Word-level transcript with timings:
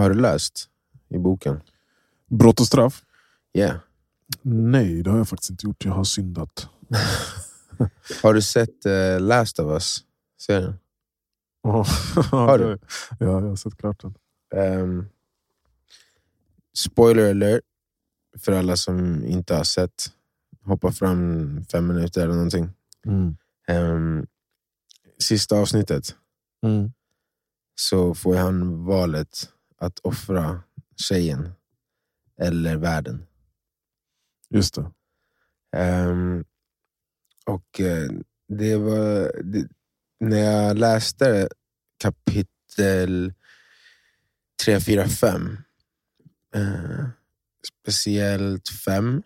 Har 0.00 0.10
du 0.10 0.20
läst 0.20 0.68
i 1.08 1.18
boken? 1.18 1.60
Brott 2.26 2.60
och 2.60 2.66
straff? 2.66 3.04
Yeah. 3.54 3.76
Nej, 4.42 5.02
det 5.02 5.10
har 5.10 5.18
jag 5.18 5.28
faktiskt 5.28 5.50
inte 5.50 5.66
gjort. 5.66 5.84
Jag 5.84 5.92
har 5.92 6.04
syndat. 6.04 6.68
Har 8.22 8.34
du 8.34 8.42
sett 8.42 8.86
uh, 8.86 9.20
Last 9.20 9.58
of 9.58 9.66
Us-serien? 9.72 10.74
har 12.30 12.58
du? 12.58 12.78
Ja, 13.20 13.26
jag 13.26 13.40
har 13.40 13.56
sett 13.56 13.76
klart 13.76 14.02
den. 14.02 14.14
Um, 14.80 15.08
spoiler 16.74 17.30
alert 17.30 17.60
för 18.38 18.52
alla 18.52 18.76
som 18.76 19.24
inte 19.24 19.54
har 19.54 19.64
sett. 19.64 20.06
Hoppa 20.64 20.92
fram 20.92 21.64
fem 21.72 21.86
minuter 21.86 22.22
eller 22.22 22.34
någonting. 22.34 22.68
Mm. 23.06 23.36
Um, 23.68 24.26
sista 25.18 25.56
avsnittet 25.56 26.16
Mm. 26.62 26.92
så 27.74 28.14
får 28.14 28.36
han 28.36 28.84
valet 28.84 29.48
att 29.80 29.98
offra 29.98 30.62
tjejen 30.96 31.52
eller 32.40 32.76
världen. 32.76 33.26
Just 34.50 34.74
det. 34.74 34.90
Ehm, 35.76 36.44
och 37.46 37.80
eh, 37.80 38.10
det 38.48 38.76
var... 38.76 39.42
Det, 39.42 39.68
när 40.20 40.38
jag 40.38 40.78
läste 40.78 41.48
kapitel 42.02 43.32
3, 44.64 44.80
4, 44.80 45.08
5, 45.08 45.58
eh, 46.54 47.08
speciellt 47.82 48.68
5 48.68 49.22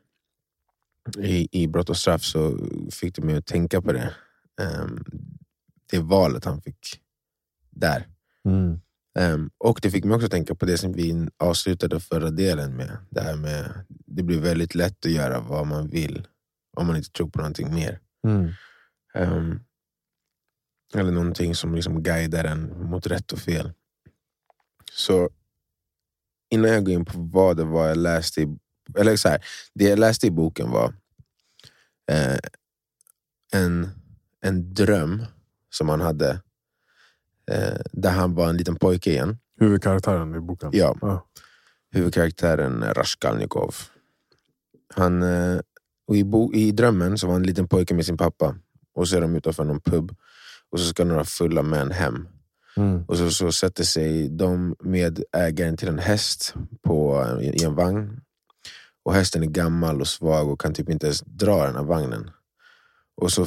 i, 1.18 1.62
i 1.62 1.66
Brott 1.68 1.90
och 1.90 1.96
straff, 1.96 2.22
så 2.22 2.58
fick 2.90 3.14
det 3.14 3.22
mig 3.22 3.36
att 3.36 3.46
tänka 3.46 3.82
på 3.82 3.92
det. 3.92 4.14
Ehm, 4.60 5.04
det 5.90 5.98
valet 5.98 6.44
han 6.44 6.62
fick 6.62 7.00
där. 7.70 8.08
Mm. 8.44 8.80
Ehm, 9.18 9.50
och 9.58 9.78
det 9.82 9.90
fick 9.90 10.04
mig 10.04 10.14
också 10.14 10.28
tänka 10.28 10.54
på 10.54 10.66
det 10.66 10.78
som 10.78 10.92
vi 10.92 11.28
avslutade 11.36 12.00
förra 12.00 12.30
delen 12.30 12.76
med. 12.76 12.96
Det 13.10 13.20
här 13.20 13.36
med 13.36 13.84
det 13.88 14.22
blir 14.22 14.40
väldigt 14.40 14.74
lätt 14.74 15.06
att 15.06 15.12
göra 15.12 15.40
vad 15.40 15.66
man 15.66 15.88
vill 15.88 16.26
om 16.76 16.86
man 16.86 16.96
inte 16.96 17.10
tror 17.10 17.30
på 17.30 17.38
någonting 17.38 17.74
mer. 17.74 18.00
Mm. 18.26 18.52
Ehm, 19.14 19.60
eller 20.94 21.12
någonting 21.12 21.54
som 21.54 21.74
liksom 21.74 22.02
guidar 22.02 22.44
en 22.44 22.90
mot 22.90 23.06
rätt 23.06 23.32
och 23.32 23.38
fel. 23.38 23.72
Så 24.92 25.30
innan 26.50 26.70
jag 26.70 26.84
går 26.84 26.94
in 26.94 27.04
på 27.04 27.18
vad 27.18 27.56
det 27.56 27.64
var 27.64 27.88
jag 27.88 27.96
läste 27.96 28.40
i, 28.40 28.58
eller 28.98 29.16
så 29.16 29.28
här, 29.28 29.44
det 29.74 29.84
jag 29.84 29.98
läste 29.98 30.26
i 30.26 30.30
boken 30.30 30.70
var 30.70 30.94
eh, 32.10 32.38
en, 33.52 33.88
en 34.40 34.74
dröm 34.74 35.26
som 35.70 35.88
han 35.88 36.00
hade 36.00 36.40
eh, 37.50 37.80
där 37.92 38.10
han 38.10 38.34
var 38.34 38.48
en 38.48 38.56
liten 38.56 38.76
pojke 38.76 39.10
igen. 39.10 39.38
Huvudkaraktären 39.60 40.34
i 40.34 40.40
boken? 40.40 40.70
Ja. 40.72 40.96
Ja. 41.00 41.26
huvudkaraktären 41.90 42.82
är 42.82 42.94
Raskolnikov. 42.94 43.74
Han, 44.94 45.22
eh, 45.22 45.60
i, 46.12 46.24
bo, 46.24 46.52
I 46.54 46.72
drömmen 46.72 47.18
så 47.18 47.26
var 47.26 47.34
han 47.34 47.42
en 47.42 47.46
liten 47.46 47.68
pojke 47.68 47.94
med 47.94 48.06
sin 48.06 48.16
pappa 48.16 48.56
och 48.94 49.08
så 49.08 49.16
är 49.16 49.20
de 49.20 49.36
utanför 49.36 49.64
någon 49.64 49.80
pub 49.80 50.16
och 50.70 50.80
så 50.80 50.86
ska 50.86 51.04
några 51.04 51.24
fulla 51.24 51.62
män 51.62 51.90
hem. 51.90 52.28
Mm. 52.76 53.04
Och 53.04 53.16
så, 53.16 53.30
så 53.30 53.52
sätter 53.52 53.84
sig 53.84 54.28
de 54.28 54.76
med 54.80 55.22
ägaren 55.32 55.76
till 55.76 55.88
en 55.88 55.98
häst 55.98 56.54
på, 56.82 57.26
i, 57.40 57.44
i 57.44 57.64
en 57.64 57.74
vagn. 57.74 58.20
Och 59.04 59.14
hästen 59.14 59.42
är 59.42 59.46
gammal 59.46 60.00
och 60.00 60.08
svag 60.08 60.48
och 60.48 60.60
kan 60.60 60.74
typ 60.74 60.88
inte 60.90 61.06
ens 61.06 61.20
dra 61.20 61.66
den 61.66 61.76
här 61.76 61.82
vagnen. 61.82 62.30
Och 63.16 63.32
så 63.32 63.46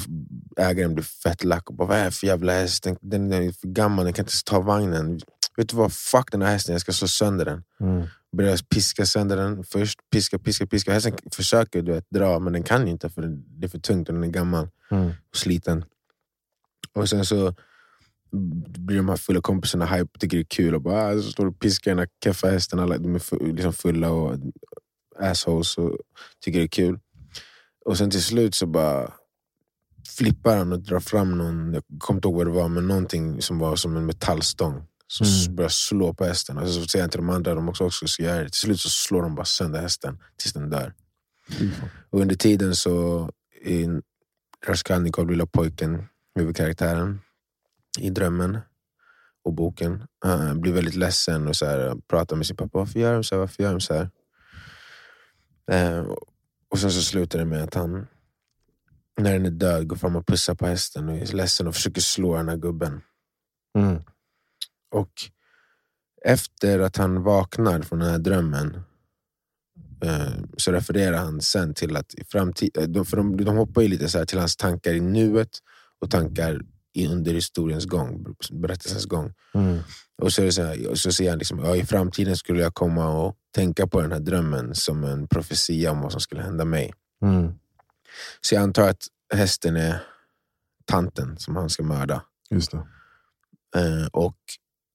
ägaren 0.57 0.93
blir 0.93 1.03
fett 1.03 1.43
lack 1.43 1.69
och 1.69 1.75
bara, 1.75 1.87
vad 1.87 1.97
är 1.97 2.05
det 2.05 2.11
för 2.11 2.27
jävla 2.27 2.53
häst? 2.53 2.83
Den, 2.83 2.97
den 3.01 3.33
är 3.33 3.51
för 3.51 3.67
gammal, 3.67 4.05
den 4.05 4.13
kan 4.13 4.23
inte 4.23 4.31
ens 4.31 4.43
ta 4.43 4.59
vagnen. 4.59 5.19
Vet 5.57 5.69
du 5.69 5.75
vad, 5.75 5.93
fuck 5.93 6.31
den 6.31 6.41
här 6.41 6.51
hästen, 6.51 6.73
jag 6.73 6.81
ska 6.81 6.91
slå 6.91 7.07
sönder 7.07 7.45
den 7.45 7.63
Mm. 7.79 8.07
börjar 8.37 8.57
piska 8.69 9.05
sönder 9.05 9.37
den 9.37 9.63
först. 9.63 9.99
Piska, 10.11 10.39
piska, 10.39 10.67
piska. 10.67 10.93
Hästen 10.93 11.13
försöker 11.31 11.81
du 11.81 11.91
vet, 11.91 12.05
dra, 12.09 12.39
men 12.39 12.53
den 12.53 12.63
kan 12.63 12.87
inte 12.87 13.09
för 13.09 13.21
det 13.47 13.65
är 13.65 13.69
för 13.69 13.79
tungt 13.79 14.09
och 14.09 14.15
den 14.15 14.23
är 14.23 14.27
gammal 14.27 14.69
Mm. 14.91 15.07
och 15.07 15.35
sliten. 15.37 15.85
Och 16.93 17.09
sen 17.09 17.25
så 17.25 17.55
blir 18.77 18.97
de 18.97 19.09
här 19.09 19.15
fulla 19.17 19.41
kompisarna 19.41 19.85
hype, 19.85 20.19
tycker 20.19 20.37
det 20.37 20.41
är 20.41 20.45
kul 20.45 20.75
och 20.75 20.81
bara 20.81 21.07
ah, 21.07 21.13
så 21.21 21.31
står 21.31 21.45
och 21.45 21.59
piskar 21.59 21.91
den 21.91 21.99
här 21.99 22.07
keffa 22.23 22.47
hästen. 22.49 22.79
Alla, 22.79 22.97
de 22.97 23.15
är 23.15 23.53
liksom 23.53 23.73
fulla 23.73 24.11
och 24.11 24.35
assholes 25.19 25.77
och 25.77 25.97
tycker 26.41 26.59
det 26.59 26.65
är 26.65 26.67
kul. 26.67 26.99
Och 27.85 27.97
sen 27.97 28.09
till 28.09 28.23
slut 28.23 28.55
så 28.55 28.65
bara 28.65 29.13
flippar 30.07 30.57
han 30.57 30.71
och 30.71 30.79
drar 30.79 30.99
fram 30.99 31.37
någon, 31.37 31.73
jag 31.73 31.83
kommer 31.99 32.17
inte 32.17 32.27
ihåg 32.27 32.35
vad 32.37 32.47
det 32.47 32.51
var, 32.51 32.67
men 32.69 32.87
någonting 32.87 33.41
som 33.41 33.59
var 33.59 33.75
som 33.75 33.97
en 33.97 34.05
metallstång. 34.05 34.83
Som 35.07 35.27
Mm. 35.27 35.55
börjar 35.55 35.69
slå 35.69 36.13
på 36.13 36.25
hästen. 36.25 36.57
Och 36.57 36.67
så 36.69 36.85
säger 36.85 37.03
han 37.03 37.09
till 37.09 37.17
de 37.19 37.29
andra 37.29 37.55
de 37.55 37.69
också, 37.69 37.83
också 37.83 38.07
ska 38.07 38.23
göra 38.23 38.43
det. 38.43 38.49
Till 38.49 38.59
slut 38.59 38.79
så 38.79 38.89
slår 38.89 39.21
de 39.21 39.35
bara 39.35 39.45
sönder 39.45 39.81
hästen 39.81 40.19
tills 40.37 40.53
den 40.53 40.69
dör. 40.69 40.93
Fan. 41.49 41.89
Och 42.09 42.19
under 42.19 42.35
tiden 42.35 42.75
så 42.75 43.29
är 43.63 44.01
Raskolnikov, 44.65 45.29
lilla 45.29 45.45
pojken, 45.45 46.03
huvudkaraktären 46.35 47.21
i 47.99 48.09
drömmen 48.09 48.57
och 49.43 49.53
boken, 49.53 50.03
han 50.19 50.61
blir 50.61 50.73
väldigt 50.73 50.95
ledsen 50.95 51.47
och 51.47 51.55
så 51.55 51.65
här, 51.65 51.95
pratar 52.07 52.35
med 52.35 52.45
sin 52.45 52.55
pappa. 52.55 52.77
Varför 52.79 52.99
gör 52.99 53.13
de 53.13 53.23
så 53.23 53.35
här? 53.35 53.39
Varför 53.39 53.63
gör 53.63 53.71
de 53.71 53.81
så 53.81 53.93
här? 53.93 54.09
Eh, 55.71 56.05
och 56.69 56.79
sen 56.79 56.91
så 56.91 57.01
slutar 57.01 57.39
det 57.39 57.45
med 57.45 57.63
att 57.63 57.73
han, 57.73 58.07
när 59.17 59.33
den 59.33 59.45
är 59.45 59.51
död, 59.51 59.87
går 59.87 59.95
fram 59.95 60.15
och 60.15 60.27
pussar 60.27 60.55
på 60.55 60.67
hästen 60.67 61.09
och 61.09 61.17
är 61.17 61.25
ledsen 61.25 61.67
och 61.67 61.75
försöker 61.75 62.01
slå 62.01 62.37
den 62.37 62.49
här 62.49 62.57
gubben. 62.57 63.01
Mm. 63.77 64.03
Och 64.91 65.11
efter 66.25 66.79
att 66.79 66.97
han 66.97 67.23
vaknar 67.23 67.81
från 67.81 67.99
den 67.99 68.09
här 68.09 68.19
drömmen 68.19 68.81
eh, 70.03 70.33
så 70.57 70.71
refererar 70.71 71.17
han 71.17 71.41
sen 71.41 71.73
till 71.73 71.95
att 71.95 72.13
i 72.13 72.23
framtiden, 72.23 72.93
de, 72.93 73.05
för 73.05 73.17
de, 73.17 73.37
de 73.37 73.57
hoppar 73.57 73.81
ju 73.81 73.87
lite 73.87 74.09
så 74.09 74.17
här 74.17 74.25
till 74.25 74.39
hans 74.39 74.55
tankar 74.55 74.93
i 74.93 74.99
nuet 74.99 75.49
och 75.99 76.11
tankar 76.11 76.61
under 77.05 77.33
historiens 77.33 77.85
gång, 77.85 78.35
berättelsens 78.51 79.05
gång. 79.05 79.33
Mm. 79.53 79.79
Och 80.21 80.33
så, 80.33 80.43
är 80.43 80.51
så, 80.51 80.63
här, 80.63 80.95
så 80.95 81.11
säger 81.11 81.29
han 81.29 81.39
liksom, 81.39 81.59
ja, 81.59 81.75
i 81.75 81.85
framtiden 81.85 82.37
skulle 82.37 82.61
jag 82.61 82.73
komma 82.73 83.09
och 83.09 83.35
tänka 83.55 83.87
på 83.87 84.01
den 84.01 84.11
här 84.11 84.19
drömmen 84.19 84.75
som 84.75 85.03
en 85.03 85.27
profetia 85.27 85.91
om 85.91 86.01
vad 86.01 86.11
som 86.11 86.21
skulle 86.21 86.41
hända 86.41 86.65
mig. 86.65 86.93
Mm. 87.21 87.53
Så 88.41 88.55
jag 88.55 88.63
antar 88.63 88.89
att 88.89 89.03
hästen 89.33 89.75
är 89.75 89.99
tanten 90.85 91.37
som 91.37 91.55
han 91.55 91.69
ska 91.69 91.83
mörda. 91.83 92.23
Just 92.49 92.71
det. 92.71 92.77
Eh, 93.75 94.07
och 94.13 94.37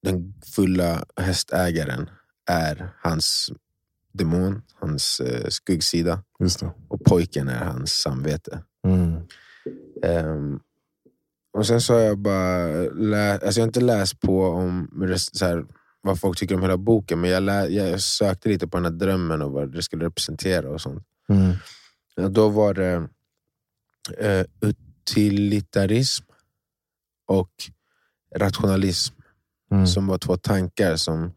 den 0.03 0.35
fulla 0.55 1.05
hästägaren 1.17 2.11
är 2.51 2.93
hans 3.03 3.51
demon, 4.13 4.63
hans 4.81 5.21
eh, 5.21 5.49
skuggsida. 5.49 6.23
Just 6.41 6.61
det. 6.61 6.71
Och 6.89 7.05
pojken 7.05 7.49
är 7.49 7.65
hans 7.65 7.93
samvete. 7.93 8.63
Mm. 8.87 9.21
Ehm, 10.03 10.61
och 11.53 11.67
sen 11.67 11.81
så 11.81 11.93
har 11.93 12.01
jag 12.01 12.19
bara 12.19 12.67
läst, 12.91 13.43
alltså 13.43 13.61
jag 13.61 13.65
har 13.65 13.69
inte 13.69 13.81
läst 13.81 14.21
på 14.21 14.47
om 14.47 14.89
så 15.19 15.47
här, 15.47 15.65
vad 16.01 16.21
folk 16.21 16.39
tycker 16.39 16.55
om 16.55 16.63
hela 16.63 16.77
boken, 16.77 17.21
men 17.21 17.31
jag, 17.31 17.43
lä, 17.43 17.67
jag 17.67 18.01
sökte 18.01 18.49
lite 18.49 18.69
på 18.69 18.77
den 18.77 18.85
här 18.85 18.93
drömmen 18.93 19.43
och 19.43 19.53
vad 19.53 19.73
det 19.73 19.83
skulle 19.83 20.05
representera 20.05 20.71
och 20.71 20.81
sånt. 20.81 21.05
Mm. 21.29 21.53
Då 22.17 22.49
var 22.49 22.75
det 22.75 23.09
eh, 24.19 24.47
utilitarism 24.61 26.25
och 27.27 27.51
rationalism 28.37 29.15
Mm. 29.73 29.87
som 29.87 30.07
var 30.07 30.19
två 30.19 30.37
tankar 30.37 30.97
som, 30.97 31.33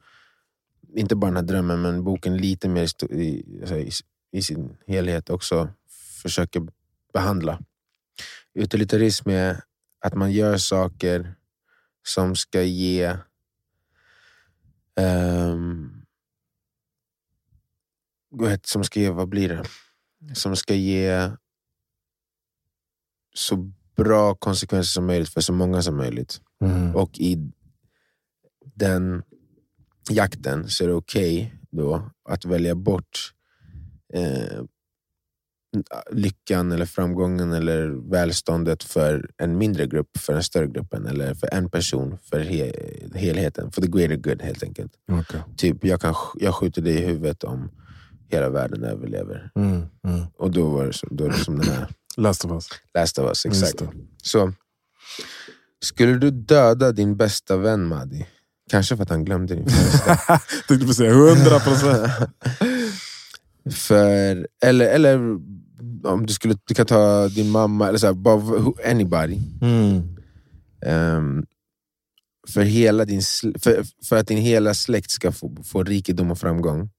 inte 0.96 1.16
bara 1.16 1.28
den 1.28 1.36
här 1.36 1.44
drömmen, 1.44 1.82
men 1.82 2.04
boken 2.04 2.38
lite 2.38 2.70
mer 2.70 2.88
i, 3.12 3.16
i, 3.24 3.60
alltså 3.62 3.76
i, 4.32 4.42
sin 4.42 4.78
helhet 4.88 5.30
också 5.30 5.70
försöker 6.22 6.68
behandla. 7.14 7.62
Utilitarism 8.54 9.30
är 9.30 9.64
att 10.00 10.14
man 10.14 10.32
gör 10.32 10.58
saker 10.58 11.36
som 12.04 12.36
ska 12.36 12.62
ge 12.62 13.18
heter- 18.50 18.68
som 18.68 18.84
ska 18.84 19.00
ge, 19.00 19.10
vad 19.10 19.30
blir 19.30 19.50
det? 19.50 19.64
Som 20.34 20.56
ska 20.56 20.76
ge 20.76 21.32
så 23.36 23.72
bra 23.98 24.36
konsekvenser 24.36 24.92
som 24.92 25.06
möjligt 25.06 25.30
för 25.30 25.42
så 25.42 25.54
många 25.54 25.82
som 25.82 25.98
möjligt. 25.98 26.42
Mm. 26.62 26.96
Och 26.96 27.20
i 27.20 27.52
den 28.76 29.24
jakten 30.10 30.70
så 30.70 30.84
är 30.84 30.88
det 30.88 30.94
okej 30.94 31.56
då 31.72 32.12
att 32.30 32.46
välja 32.46 32.76
bort 32.76 33.34
eh, 34.14 34.64
lyckan 36.12 36.72
eller 36.72 36.86
framgången 36.86 37.54
eller 37.54 38.10
välståndet 38.12 38.84
för 38.84 39.30
en 39.38 39.58
mindre 39.58 39.88
grupp 39.88 40.18
för 40.18 40.34
en 40.34 40.44
större 40.44 40.68
gruppen 40.68 41.06
eller 41.06 41.34
för 41.34 41.54
en 41.54 41.70
person 41.70 42.18
för 42.18 42.40
he- 42.40 43.18
helheten. 43.18 43.72
För 43.72 43.82
the 43.82 43.88
greater 43.88 44.16
good 44.16 44.42
helt 44.42 44.64
enkelt. 44.64 44.92
Okej. 45.12 45.42
Typ 45.58 45.84
jag, 45.86 46.02
kan, 46.02 46.16
jag 46.36 46.56
skjuter 46.56 46.82
dig 46.82 46.94
i 46.94 47.06
huvudet 47.06 47.44
om 47.44 47.70
hela 48.30 48.50
världen 48.50 48.84
överlever. 48.84 49.52
Mm. 49.56 49.86
Mm. 50.08 50.26
Och 50.38 50.52
då 50.52 50.70
var 50.70 50.86
det, 50.86 50.94
så, 50.94 51.08
då 51.12 51.24
är 51.24 51.30
det 51.30 51.38
som 51.38 51.60
den 51.60 51.70
här 51.70 51.88
Last 52.18 52.46
of 52.46 52.52
us. 52.52 52.68
Last 52.94 53.20
of 53.20 53.26
us. 53.26 53.46
Exakt. 53.46 53.84
Så, 54.24 54.54
skulle 55.82 56.14
du 56.14 56.32
döda 56.32 56.92
din 56.92 57.18
bästa 57.18 57.58
vän 57.58 57.88
Madi? 57.88 58.26
Kanske 58.70 58.96
för 58.96 59.04
att 59.04 59.10
han 59.10 59.26
glömde 59.26 59.56
din 59.56 59.70
födelsedag. 59.70 60.18
Tänkte 60.68 60.88
precis 60.88 60.98
säga 60.98 61.12
100 61.12 61.60
procent. 61.60 62.12
för, 63.76 64.48
eller, 64.64 64.86
eller 64.86 65.18
om 66.04 66.26
du 66.26 66.34
skulle 66.34 66.58
du 66.66 66.74
kan 66.74 66.86
ta 66.86 67.28
din 67.28 67.50
mamma, 67.50 67.88
eller 67.88 67.98
så 67.98 68.06
här, 68.06 68.14
bara, 68.14 68.42
anybody. 68.92 69.40
Mm. 69.62 70.18
Ehm, 70.86 71.46
för, 72.50 72.62
hela 72.62 73.06
din, 73.06 73.22
för, 73.60 74.06
för 74.06 74.16
att 74.16 74.28
din 74.28 74.38
hela 74.38 74.74
släkt 74.74 75.12
ska 75.12 75.32
få, 75.32 75.56
få 75.64 75.84
rikedom 75.84 76.32
och 76.32 76.40
framgång. 76.40 76.90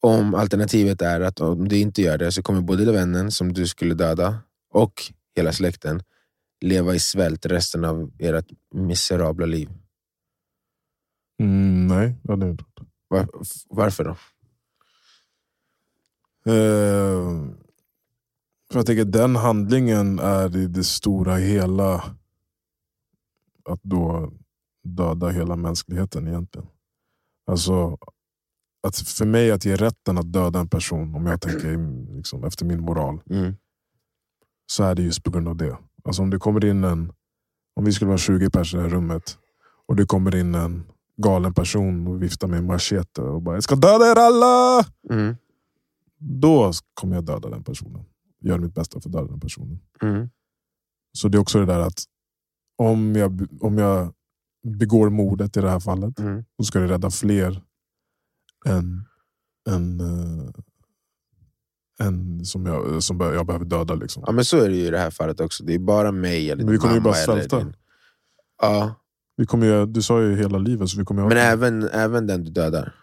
Om 0.00 0.34
alternativet 0.34 1.02
är 1.02 1.20
att 1.20 1.40
om 1.40 1.68
du 1.68 1.78
inte 1.78 2.02
gör 2.02 2.18
det 2.18 2.32
så 2.32 2.42
kommer 2.42 2.60
både 2.60 2.92
vännen 2.92 3.30
som 3.30 3.52
du 3.52 3.66
skulle 3.66 3.94
döda 3.94 4.38
och 4.70 5.12
hela 5.36 5.52
släkten 5.52 6.02
leva 6.60 6.94
i 6.94 6.98
svält 6.98 7.46
resten 7.46 7.84
av 7.84 8.12
ert 8.18 8.46
miserabla 8.74 9.46
liv. 9.46 9.70
Mm, 11.40 11.86
nej, 11.86 12.14
det 12.22 12.32
hade 12.32 12.46
jag 12.46 12.52
inte 12.52 12.64
gjort. 12.64 12.88
Var, 13.08 13.28
varför 13.68 14.04
då? 14.04 14.10
Eh, 16.52 17.56
för 18.70 18.78
jag 18.78 18.86
tänker 18.86 19.04
den 19.04 19.36
handlingen 19.36 20.18
är 20.18 20.56
i 20.56 20.66
det 20.66 20.84
stora 20.84 21.36
hela 21.36 21.94
att 23.64 23.82
då 23.82 24.32
döda 24.82 25.28
hela 25.28 25.56
mänskligheten 25.56 26.28
egentligen. 26.28 26.68
Alltså, 27.46 27.98
att 28.82 28.96
för 28.96 29.26
mig 29.26 29.50
att 29.50 29.64
ge 29.64 29.76
rätten 29.76 30.18
att 30.18 30.32
döda 30.32 30.60
en 30.60 30.68
person, 30.68 31.14
om 31.14 31.26
jag 31.26 31.40
tänker 31.40 31.78
liksom, 32.16 32.44
efter 32.44 32.64
min 32.64 32.80
moral, 32.80 33.20
Mm. 33.30 33.54
så 34.72 34.84
är 34.84 34.94
det 34.94 35.02
just 35.02 35.22
på 35.24 35.30
grund 35.30 35.48
av 35.48 35.56
det. 35.56 35.78
Alltså 36.04 36.22
om 36.22 36.30
det 36.30 36.38
kommer 36.38 36.64
in 36.64 36.84
en, 36.84 37.12
om 37.76 37.84
vi 37.84 37.92
skulle 37.92 38.08
vara 38.08 38.18
20 38.18 38.50
personer 38.50 38.82
i 38.82 38.86
det 38.86 38.90
här 38.90 38.96
rummet 38.96 39.38
och 39.88 39.96
det 39.96 40.04
kommer 40.06 40.36
in 40.36 40.54
en 40.54 40.84
galen 41.16 41.54
person 41.54 42.06
och 42.06 42.22
viftar 42.22 42.48
med 42.48 42.58
en 42.58 42.66
machete 42.66 43.22
och 43.22 43.42
bara 43.42 43.56
“Jag 43.56 43.62
ska 43.64 43.74
döda 43.76 44.10
er 44.10 44.18
alla!” 44.18 44.84
Mm. 45.10 45.36
Då 46.18 46.72
kommer 46.94 47.14
jag 47.14 47.24
döda 47.24 47.48
den 47.50 47.64
personen. 47.64 48.04
Gör 48.40 48.58
mitt 48.58 48.74
bästa 48.74 49.00
för 49.00 49.08
att 49.08 49.12
döda 49.12 49.26
den 49.26 49.40
personen. 49.40 49.78
Mm. 50.02 50.28
Så 51.12 51.28
det 51.28 51.38
är 51.38 51.40
också 51.40 51.58
det 51.58 51.66
där 51.66 51.80
att 51.80 51.98
om 52.78 53.16
jag, 53.16 53.46
om 53.60 53.78
jag 53.78 54.12
begår 54.66 55.10
mordet 55.10 55.56
i 55.56 55.60
det 55.60 55.70
här 55.70 55.80
fallet, 55.80 56.18
Mm. 56.18 56.44
så 56.56 56.64
ska 56.64 56.78
det 56.78 56.86
rädda 56.88 57.10
fler 57.10 57.62
än, 58.66 59.04
än, 59.70 60.00
eh, 60.00 60.50
än 62.06 62.44
som, 62.44 62.66
jag, 62.66 63.02
som 63.02 63.20
jag 63.20 63.46
behöver 63.46 63.64
döda. 63.64 63.94
Liksom. 63.94 64.22
Ja, 64.26 64.32
men 64.32 64.44
så 64.44 64.58
är 64.58 64.68
det 64.68 64.76
ju 64.76 64.86
i 64.86 64.90
det 64.90 64.98
här 64.98 65.10
fallet 65.10 65.40
också. 65.40 65.64
Det 65.64 65.74
är 65.74 65.78
bara 65.78 66.12
mig 66.12 66.50
eller 66.50 66.64
Men 66.64 66.72
vi 66.72 66.78
kommer 66.78 66.94
ju 66.94 67.00
mamma 67.00 67.10
bara 67.12 67.18
eller 67.22 67.34
svälta. 67.34 67.58
din- 67.58 67.74
Ja, 68.62 68.94
Vi 69.36 69.46
kommer 69.46 69.66
ju, 69.66 69.86
du 69.86 70.02
sa 70.02 70.22
ju 70.22 70.36
hela 70.36 70.58
livet, 70.58 70.88
så 70.88 70.98
vi 70.98 71.04
kommer 71.04 71.20
ju 71.22 71.24
ha... 71.24 71.28
men 71.28 71.38
även, 71.38 71.82
även 71.82 72.26
den 72.26 72.44
du 72.44 72.50
dödar. 72.50 72.94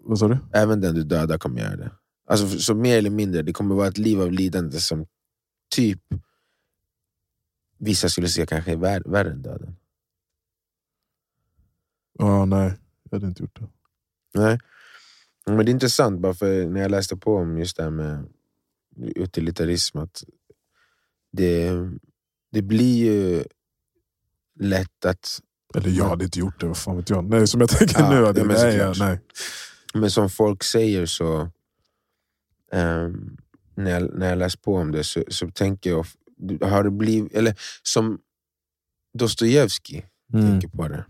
Vad 0.00 0.18
sa 0.18 0.28
du? 0.28 0.38
Även 0.52 0.80
den 0.80 0.94
du 0.94 1.02
dödar 1.04 1.38
kommer 1.38 1.60
göra 1.60 1.76
det. 1.76 1.90
Alltså, 2.28 2.58
så 2.58 2.74
mer 2.74 2.98
eller 2.98 3.10
mindre, 3.10 3.42
det 3.42 3.52
kommer 3.52 3.74
vara 3.74 3.88
ett 3.88 3.98
liv 3.98 4.20
av 4.20 4.32
lidande 4.32 4.78
som 4.80 5.06
typ 5.74 6.00
vissa 7.78 8.08
skulle 8.08 8.28
se 8.28 8.46
kanske 8.46 8.72
är 8.72 8.76
vär, 8.76 9.02
värre 9.06 9.30
än 9.30 9.42
döden. 9.42 9.76
Ja, 12.18 12.44
nej, 12.44 12.74
jag 13.10 13.16
hade 13.18 13.26
inte 13.26 13.42
gjort 13.42 13.60
det. 13.60 13.68
Nej. 14.34 14.58
Men 15.46 15.56
det 15.56 15.70
är 15.70 15.72
intressant, 15.72 16.20
bara 16.20 16.34
för 16.34 16.66
när 16.66 16.80
jag 16.80 16.90
läste 16.90 17.16
på 17.16 17.36
om 17.36 17.58
just 17.58 17.76
det 17.76 17.82
här 17.82 17.90
med 17.90 18.28
utilitarism, 19.16 19.98
att 19.98 20.24
det, 21.32 21.70
det 22.52 22.62
blir 22.62 23.04
ju 23.04 23.44
lätt 24.60 25.04
att 25.04 25.40
Eller 25.74 25.90
jag 25.90 26.04
hade 26.08 26.24
inte 26.24 26.38
gjort 26.38 26.60
det, 26.60 26.66
vad 26.66 26.76
fan 26.76 26.96
vet 26.96 27.10
jag. 27.10 27.24
Nej, 27.24 27.46
som 27.46 27.60
jag 27.60 27.70
tänker 27.70 28.00
Ja, 28.00 28.10
nu. 28.10 28.24
Hade, 28.24 28.44
men 28.44 28.56
nej, 28.56 28.76
ja, 28.76 28.94
nej. 28.98 29.20
Men 29.94 30.10
som 30.10 30.30
folk 30.30 30.62
säger 30.64 31.06
så, 31.06 31.50
ehm, 32.72 33.36
när, 33.74 33.90
jag, 33.90 34.18
när 34.18 34.28
jag 34.28 34.38
läst 34.38 34.62
på 34.62 34.76
om 34.76 34.92
det 34.92 35.04
så, 35.04 35.24
så 35.28 35.50
tänker 35.50 35.90
jag, 35.90 36.06
har 36.68 36.84
det 36.84 36.90
blivit, 36.90 37.34
eller 37.34 37.54
som 37.82 38.18
Dostojevskij 39.18 40.06
Mm. 40.34 40.46
tänker 40.46 40.68
på 40.68 40.88
det, 40.88 41.04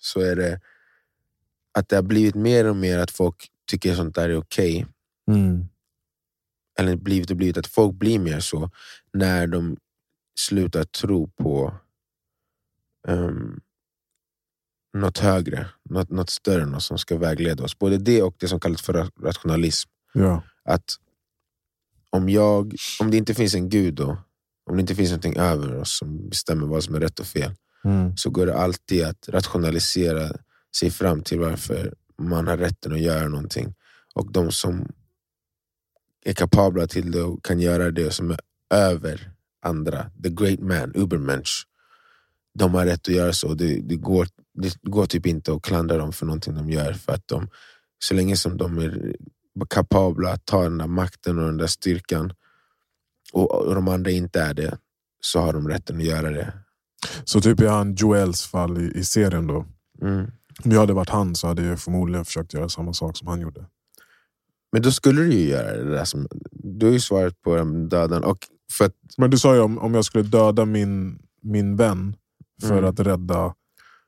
så 0.00 0.20
är 0.20 0.36
det 0.36 0.60
att 1.76 1.88
det 1.88 1.96
har 1.96 2.02
blivit 2.02 2.34
mer 2.34 2.64
och 2.64 2.76
mer 2.76 2.98
att 2.98 3.10
folk 3.10 3.46
tycker 3.70 3.94
sånt 3.94 4.14
där 4.14 4.28
är 4.28 4.36
okej. 4.36 4.86
Mm. 5.30 5.64
Eller 6.78 6.96
blivit 6.96 7.30
och 7.30 7.36
blivit 7.36 7.56
att 7.56 7.66
folk 7.66 7.94
blir 7.94 8.18
mer 8.18 8.40
så 8.40 8.70
när 9.12 9.46
de 9.46 9.76
slutar 10.40 10.84
tro 10.84 11.28
på 11.28 11.74
um, 13.08 13.60
något 14.96 15.18
högre, 15.18 15.66
något, 15.90 16.10
något 16.10 16.30
större, 16.30 16.66
något 16.66 16.82
som 16.82 16.98
ska 16.98 17.16
vägleda 17.18 17.64
oss. 17.64 17.78
Både 17.78 17.98
det 17.98 18.22
och 18.22 18.34
det 18.38 18.48
som 18.48 18.60
kallas 18.60 18.82
för 18.82 18.92
ra- 18.92 19.22
rationalism. 19.22 19.90
Ja. 20.12 20.42
Att 20.64 20.84
om, 22.10 22.28
jag, 22.28 22.74
om 23.00 23.10
det 23.10 23.16
inte 23.16 23.34
finns 23.34 23.54
en 23.54 23.68
gud, 23.68 23.94
då, 23.94 24.18
om 24.70 24.76
det 24.76 24.80
inte 24.80 24.94
finns 24.94 25.10
någonting 25.10 25.36
över 25.36 25.76
oss 25.76 25.98
som 25.98 26.28
bestämmer 26.28 26.66
vad 26.66 26.84
som 26.84 26.94
är 26.94 27.00
rätt 27.00 27.18
och 27.18 27.26
fel, 27.26 27.54
Mm. 27.84 28.16
så 28.16 28.30
går 28.30 28.46
det 28.46 28.56
alltid 28.58 29.04
att 29.04 29.28
rationalisera 29.28 30.32
sig 30.78 30.90
fram 30.90 31.22
till 31.22 31.40
varför 31.40 31.94
man 32.18 32.46
har 32.46 32.56
rätten 32.56 32.92
att 32.92 33.00
göra 33.00 33.28
någonting. 33.28 33.74
Och 34.14 34.32
de 34.32 34.52
som 34.52 34.88
är 36.24 36.32
kapabla 36.32 36.86
till 36.86 37.10
det 37.10 37.22
och 37.22 37.44
kan 37.44 37.60
göra 37.60 37.90
det 37.90 38.10
som 38.10 38.30
är 38.30 38.38
över 38.70 39.32
andra, 39.62 40.10
the 40.22 40.30
great 40.30 40.60
man, 40.60 40.92
ubermensch, 40.94 41.66
de 42.58 42.74
har 42.74 42.86
rätt 42.86 43.08
att 43.08 43.14
göra 43.14 43.32
så. 43.32 43.54
Det, 43.54 43.80
det, 43.80 43.96
går, 43.96 44.28
det 44.54 44.76
går 44.82 45.06
typ 45.06 45.26
inte 45.26 45.52
att 45.52 45.62
klandra 45.62 45.96
dem 45.96 46.12
för 46.12 46.26
någonting 46.26 46.54
de 46.54 46.70
gör. 46.70 46.92
För 46.92 47.12
att 47.12 47.28
de, 47.28 47.48
så 47.98 48.14
länge 48.14 48.36
som 48.36 48.56
de 48.56 48.78
är 48.78 49.16
kapabla 49.70 50.32
att 50.32 50.44
ta 50.44 50.62
den 50.62 50.78
där 50.78 50.86
makten 50.86 51.38
och 51.38 51.44
den 51.44 51.56
där 51.56 51.66
styrkan 51.66 52.32
och, 53.32 53.54
och 53.54 53.74
de 53.74 53.88
andra 53.88 54.10
inte 54.10 54.40
är 54.40 54.54
det, 54.54 54.78
så 55.20 55.40
har 55.40 55.52
de 55.52 55.68
rätten 55.68 55.96
att 55.96 56.04
göra 56.04 56.30
det. 56.30 56.52
Så 57.24 57.40
typ 57.40 57.60
i 57.60 57.66
han 57.66 57.94
Joels 57.94 58.46
fall 58.46 58.78
i, 58.78 58.98
i 58.98 59.04
serien 59.04 59.46
då. 59.46 59.66
Mm. 60.02 60.30
Om 60.64 60.70
jag 60.72 60.80
hade 60.80 60.92
varit 60.92 61.08
han 61.08 61.34
så 61.34 61.46
hade 61.46 61.62
jag 61.64 61.80
förmodligen 61.80 62.24
försökt 62.24 62.54
göra 62.54 62.68
samma 62.68 62.92
sak 62.92 63.16
som 63.16 63.28
han 63.28 63.40
gjorde. 63.40 63.64
Men 64.72 64.82
då 64.82 64.90
skulle 64.92 65.20
du 65.22 65.32
ju 65.32 65.48
göra 65.48 65.76
det 65.76 65.90
där 65.90 66.04
som... 66.04 66.26
Du 66.52 66.86
har 66.86 66.92
ju 66.92 67.00
svarat 67.00 67.42
på 67.42 67.56
den 67.56 67.88
döden. 67.88 68.24
Och 68.24 68.38
för 68.72 68.84
att, 68.84 68.92
Men 69.16 69.30
du 69.30 69.38
sa 69.38 69.54
ju 69.54 69.60
om, 69.60 69.78
om 69.78 69.94
jag 69.94 70.04
skulle 70.04 70.24
döda 70.24 70.64
min, 70.64 71.18
min 71.42 71.76
vän 71.76 72.16
för 72.62 72.72
Mm. 72.78 72.84
att 72.90 73.00
rädda 73.00 73.54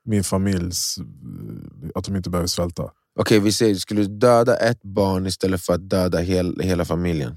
min 0.05 0.23
familjs... 0.23 0.97
eh, 0.97 1.89
Att 1.95 2.03
de 2.03 2.15
inte 2.15 2.29
behöver 2.29 2.47
svälta. 2.47 2.91
Okej, 3.19 3.39
vi 3.39 3.51
säger, 3.51 3.75
skulle 3.75 4.01
du 4.01 4.07
döda 4.17 4.57
ett 4.57 4.81
barn 4.83 5.27
istället 5.27 5.61
för 5.61 5.73
att 5.73 5.89
döda 5.89 6.17
hel, 6.19 6.59
hela 6.61 6.85
familjen? 6.85 7.35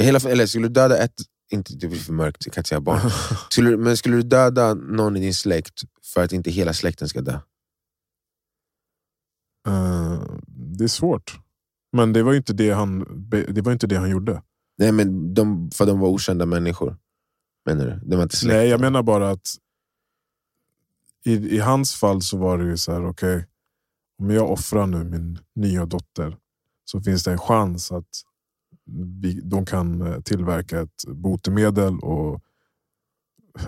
Hela, 0.00 0.18
eller 0.18 0.46
skulle 0.46 0.68
du 0.68 0.72
döda 0.74 0.98
ett... 0.98 1.14
Inte, 1.50 1.74
det 1.76 1.86
blir 1.88 1.98
för 1.98 2.12
mörkt, 2.12 2.46
jag 2.46 2.54
kan 2.54 2.60
inte 2.60 2.68
säga 2.68 2.80
barn. 2.80 3.00
Skulle, 3.50 3.76
men 3.76 3.96
skulle 3.96 4.16
du 4.16 4.22
döda 4.22 4.74
någon 4.74 5.16
i 5.16 5.20
din 5.20 5.34
släkt 5.34 5.80
för 6.14 6.24
att 6.24 6.32
inte 6.32 6.50
hela 6.50 6.72
släkten 6.74 7.08
ska 7.08 7.20
dö? 7.20 7.38
Eh, 9.68 10.22
det 10.46 10.84
är 10.84 10.88
svårt. 10.88 11.40
Men 11.92 12.12
det 12.12 12.22
var 12.22 12.34
inte 12.34 12.52
det 12.52 12.70
han, 12.70 13.04
det 13.48 13.62
var 13.62 13.72
inte 13.72 13.86
det 13.86 13.96
han 13.96 14.10
gjorde. 14.10 14.42
Nej, 14.78 14.92
men 14.92 15.34
de, 15.34 15.70
för 15.70 15.86
de 15.86 15.98
var 15.98 16.08
okända 16.08 16.46
människor. 16.46 16.96
Menar 17.66 17.86
du? 17.86 18.00
De 18.10 18.16
var 18.16 18.22
inte 18.22 18.36
släkt. 18.36 18.54
Nej, 18.54 18.68
jag 18.68 18.80
menar 18.80 19.02
bara 19.02 19.30
att 19.30 19.48
i, 21.24 21.32
i 21.32 21.58
hans 21.58 21.94
fall 21.94 22.22
så 22.22 22.38
var 22.38 22.58
det 22.58 22.64
ju 22.64 22.76
så 22.76 22.92
här, 22.92 23.06
okej, 23.06 23.46
om 24.18 24.30
jag 24.30 24.50
offrar 24.50 24.86
nu 24.86 25.04
min 25.04 25.38
nya 25.54 25.86
dotter 25.86 26.36
så 26.84 27.00
finns 27.00 27.24
det 27.24 27.32
en 27.32 27.38
chans 27.38 27.92
att 27.92 28.08
vi, 29.20 29.40
de 29.40 29.66
kan 29.66 30.02
eh, 30.02 30.20
tillverka 30.20 30.80
ett 30.80 31.04
botemedel. 31.08 31.98
Och, 31.98 32.42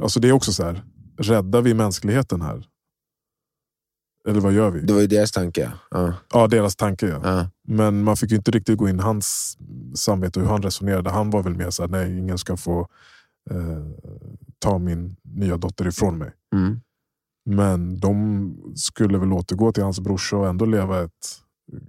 alltså 0.00 0.20
det 0.20 0.28
är 0.28 0.32
också 0.32 0.52
så 0.52 0.64
här, 0.64 0.84
räddar 1.18 1.62
vi 1.62 1.74
mänskligheten 1.74 2.42
här? 2.42 2.66
Eller 4.28 4.40
vad 4.40 4.52
gör 4.52 4.70
vi? 4.70 4.80
Det 4.80 4.92
var 4.92 5.00
ju 5.00 5.06
deras 5.06 5.32
tanke. 5.32 5.72
Ja. 5.90 6.14
Ja, 6.32 6.46
deras 6.46 6.76
tanke 6.76 7.06
ja. 7.06 7.20
Ja. 7.24 7.48
Men 7.68 8.04
man 8.04 8.16
fick 8.16 8.32
inte 8.32 8.50
riktigt 8.50 8.78
gå 8.78 8.88
in 8.88 8.98
i 8.98 9.02
hans 9.02 9.58
samvete 9.94 10.38
och 10.38 10.44
hur 10.44 10.52
han 10.52 10.62
resonerade. 10.62 11.10
Han 11.10 11.30
var 11.30 11.42
väl 11.42 11.54
mer 11.54 11.70
såhär, 11.70 11.88
nej 11.88 12.18
ingen 12.18 12.38
ska 12.38 12.56
få 12.56 12.88
eh, 13.50 13.84
ta 14.58 14.78
min 14.78 15.16
nya 15.22 15.56
dotter 15.56 15.86
ifrån 15.86 16.18
mig. 16.18 16.32
Mm. 16.54 16.80
Men 17.44 18.00
de 18.00 18.72
skulle 18.76 19.18
väl 19.18 19.32
återgå 19.32 19.72
till 19.72 19.82
hans 19.82 20.00
brorsa 20.00 20.36
och 20.36 20.48
ändå 20.48 20.64
leva 20.64 21.04
ett 21.04 21.40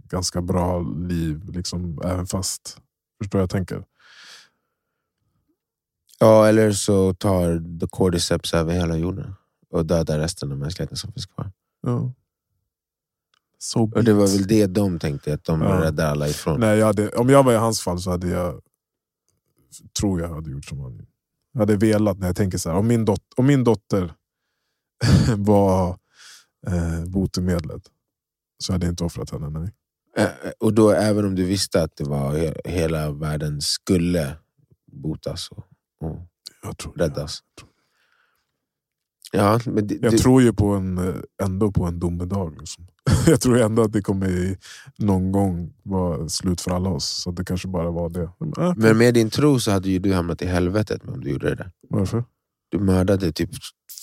ganska 0.09 0.41
bra 0.41 0.79
liv. 0.81 1.51
Liksom, 1.53 2.01
även 2.03 2.25
fast, 2.25 2.77
förstår 3.19 3.41
jag 3.41 3.49
tänker? 3.49 3.83
ja, 6.21 6.47
eller 6.47 6.71
så 6.71 7.13
tar 7.13 7.79
the 7.79 7.87
cordyceps 7.87 8.53
över 8.53 8.73
hela 8.73 8.97
jorden 8.97 9.35
och 9.69 9.85
dödar 9.85 10.19
resten 10.19 10.51
av 10.51 10.57
mänskligheten 10.57 10.97
som 10.97 11.11
finns 11.11 11.25
kvar. 11.25 11.51
Ja. 11.81 12.13
So 13.63 13.79
Och 13.95 14.03
det 14.03 14.13
var 14.13 14.27
väl 14.27 14.47
det 14.47 14.67
de 14.67 14.99
tänkte, 14.99 15.33
att 15.33 15.43
de 15.43 15.61
Ja. 15.61 15.81
räddar 15.81 16.11
alla 16.11 16.27
ifrån. 16.29 16.59
Nej, 16.59 16.77
jag 16.79 16.85
hade, 16.85 17.09
om 17.09 17.29
jag 17.29 17.43
var 17.43 17.53
i 17.53 17.57
hans 17.57 17.81
fall 17.81 17.99
så 18.01 18.11
hade 18.11 18.27
jag, 18.29 18.61
tror 19.99 20.21
jag 20.21 20.29
hade 20.29 20.51
gjort 20.51 20.65
som 20.65 20.79
han. 20.79 21.05
Jag 21.53 21.59
hade 21.59 21.75
velat, 21.77 22.17
när 22.19 22.27
jag 22.27 22.35
tänker 22.35 22.57
så 22.57 22.69
här, 22.69 22.77
om 22.77 22.87
min, 22.87 23.05
dot, 23.05 23.21
om 23.35 23.45
min 23.45 23.63
dotter 23.63 24.13
var 25.37 25.89
eh, 26.67 27.03
botemedlet 27.05 27.81
så 28.63 28.71
hade 28.73 28.85
jag 28.85 28.91
inte 28.93 29.03
offrat 29.03 29.29
henne. 29.31 29.49
Nej. 29.49 29.71
Eh, 30.17 30.51
Och 30.59 30.73
då 30.73 30.89
även 30.91 31.25
om 31.25 31.35
du 31.35 31.45
visste 31.45 31.83
att 31.83 31.95
det 31.95 32.03
var 32.03 32.33
he- 32.33 32.61
hela 32.67 33.11
världen 33.11 33.61
skulle 33.61 34.37
botas 34.91 35.49
och, 35.51 35.63
och 36.09 36.17
Jag 36.63 36.77
tror, 36.77 36.93
räddas. 36.93 37.39
Ja, 39.31 39.59
men 39.65 39.87
det, 39.87 39.97
Jag 40.01 40.11
det, 40.11 40.17
tror 40.17 40.41
ju 40.41 40.53
på 40.53 40.65
en, 40.67 41.21
ändå 41.43 41.71
på 41.71 41.83
en 41.85 41.99
domedag. 41.99 42.53
Liksom. 42.59 42.87
Jag 43.27 43.41
tror 43.41 43.61
ändå 43.61 43.81
att 43.81 43.93
det 43.93 44.01
kommer 44.01 44.57
någon 44.97 45.31
gång 45.31 45.73
vara 45.83 46.29
slut 46.29 46.61
för 46.61 46.71
alla 46.71 46.89
oss. 46.89 47.21
Så 47.23 47.31
det 47.31 47.45
kanske 47.45 47.67
bara 47.67 47.91
var 47.91 48.09
det. 48.09 48.29
Men, 48.39 48.53
äh, 48.67 48.73
men 48.77 48.97
med 48.97 49.13
din 49.13 49.29
tro 49.29 49.59
så 49.59 49.71
hade 49.71 49.89
ju 49.89 49.99
du 49.99 50.13
hamnat 50.13 50.41
i 50.41 50.45
helvetet 50.45 51.01
om 51.07 51.21
du 51.21 51.29
gjorde 51.29 51.49
det 51.49 51.55
där. 51.55 51.71
varför? 51.89 52.23
Du 52.71 52.79
mördade 52.79 53.31
typ 53.31 53.49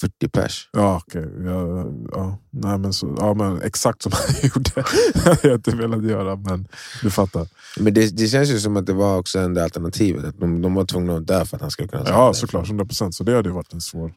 40 0.00 0.28
pers. 0.28 0.68
Ja, 0.73 1.02
okej. 1.06 1.28
Ja, 1.44 1.85
ja. 2.12 2.38
Nej, 2.50 2.78
men 2.78 2.92
så, 2.92 3.14
ja, 3.18 3.35
men 3.35 3.62
exakt 3.62 4.02
som 4.02 4.12
han 4.14 4.50
gjorde. 4.54 4.70
jag 5.14 5.23
hade 5.35 5.54
inte 5.54 5.76
velat 5.76 6.04
göra, 6.04 6.37
men 6.37 6.68
du 7.02 7.11
fattar. 7.11 7.49
Men 7.80 7.94
det, 7.94 8.16
det 8.16 8.26
känns 8.26 8.50
ju 8.50 8.58
som 8.58 8.76
att 8.76 8.87
det 8.87 8.92
var 8.92 9.18
också 9.18 9.49
det 9.49 9.64
alternativet. 9.64 10.25
Att 10.25 10.38
de, 10.40 10.62
de 10.62 10.75
var 10.75 10.85
tvungna 10.85 11.16
att 11.16 11.26
dö 11.26 11.44
för 11.44 11.56
att 11.56 11.61
han 11.62 11.70
skulle 11.70 11.88
kunna 11.88 12.04
Ja, 12.06 12.35
såklart. 12.35 12.66
100 12.66 12.85
procent. 12.85 13.14
Så 13.14 13.25
det 13.25 13.37
hade 13.37 13.49
ju 13.49 13.54
varit 13.54 13.73
en 13.73 13.80
svår 13.80 14.12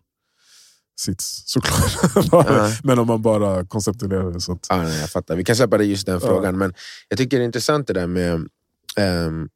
sits, 1.00 1.44
såklart. 1.46 2.84
Men 2.84 3.00
om 3.00 3.08
man 3.08 3.22
bara 3.22 3.66
konceptuerar 3.66 4.32
det. 4.32 4.42
Så 4.42 4.52
att, 4.52 4.66
Ja, 4.70 4.84
nej, 4.84 5.00
jag 5.00 5.10
fattar. 5.10 5.36
Vi 5.36 5.44
kan 5.44 5.56
släppa 5.56 5.84
just 5.84 6.06
den 6.06 6.20
Ja. 6.22 6.28
frågan. 6.28 6.58
Men 6.58 6.74
jag 7.10 7.18
tycker 7.18 7.38
det 7.38 7.44
är 7.44 7.46
intressant 7.46 7.88
det 7.88 7.94
där 7.94 8.08
med 8.08 8.48
ehm, 8.98 9.50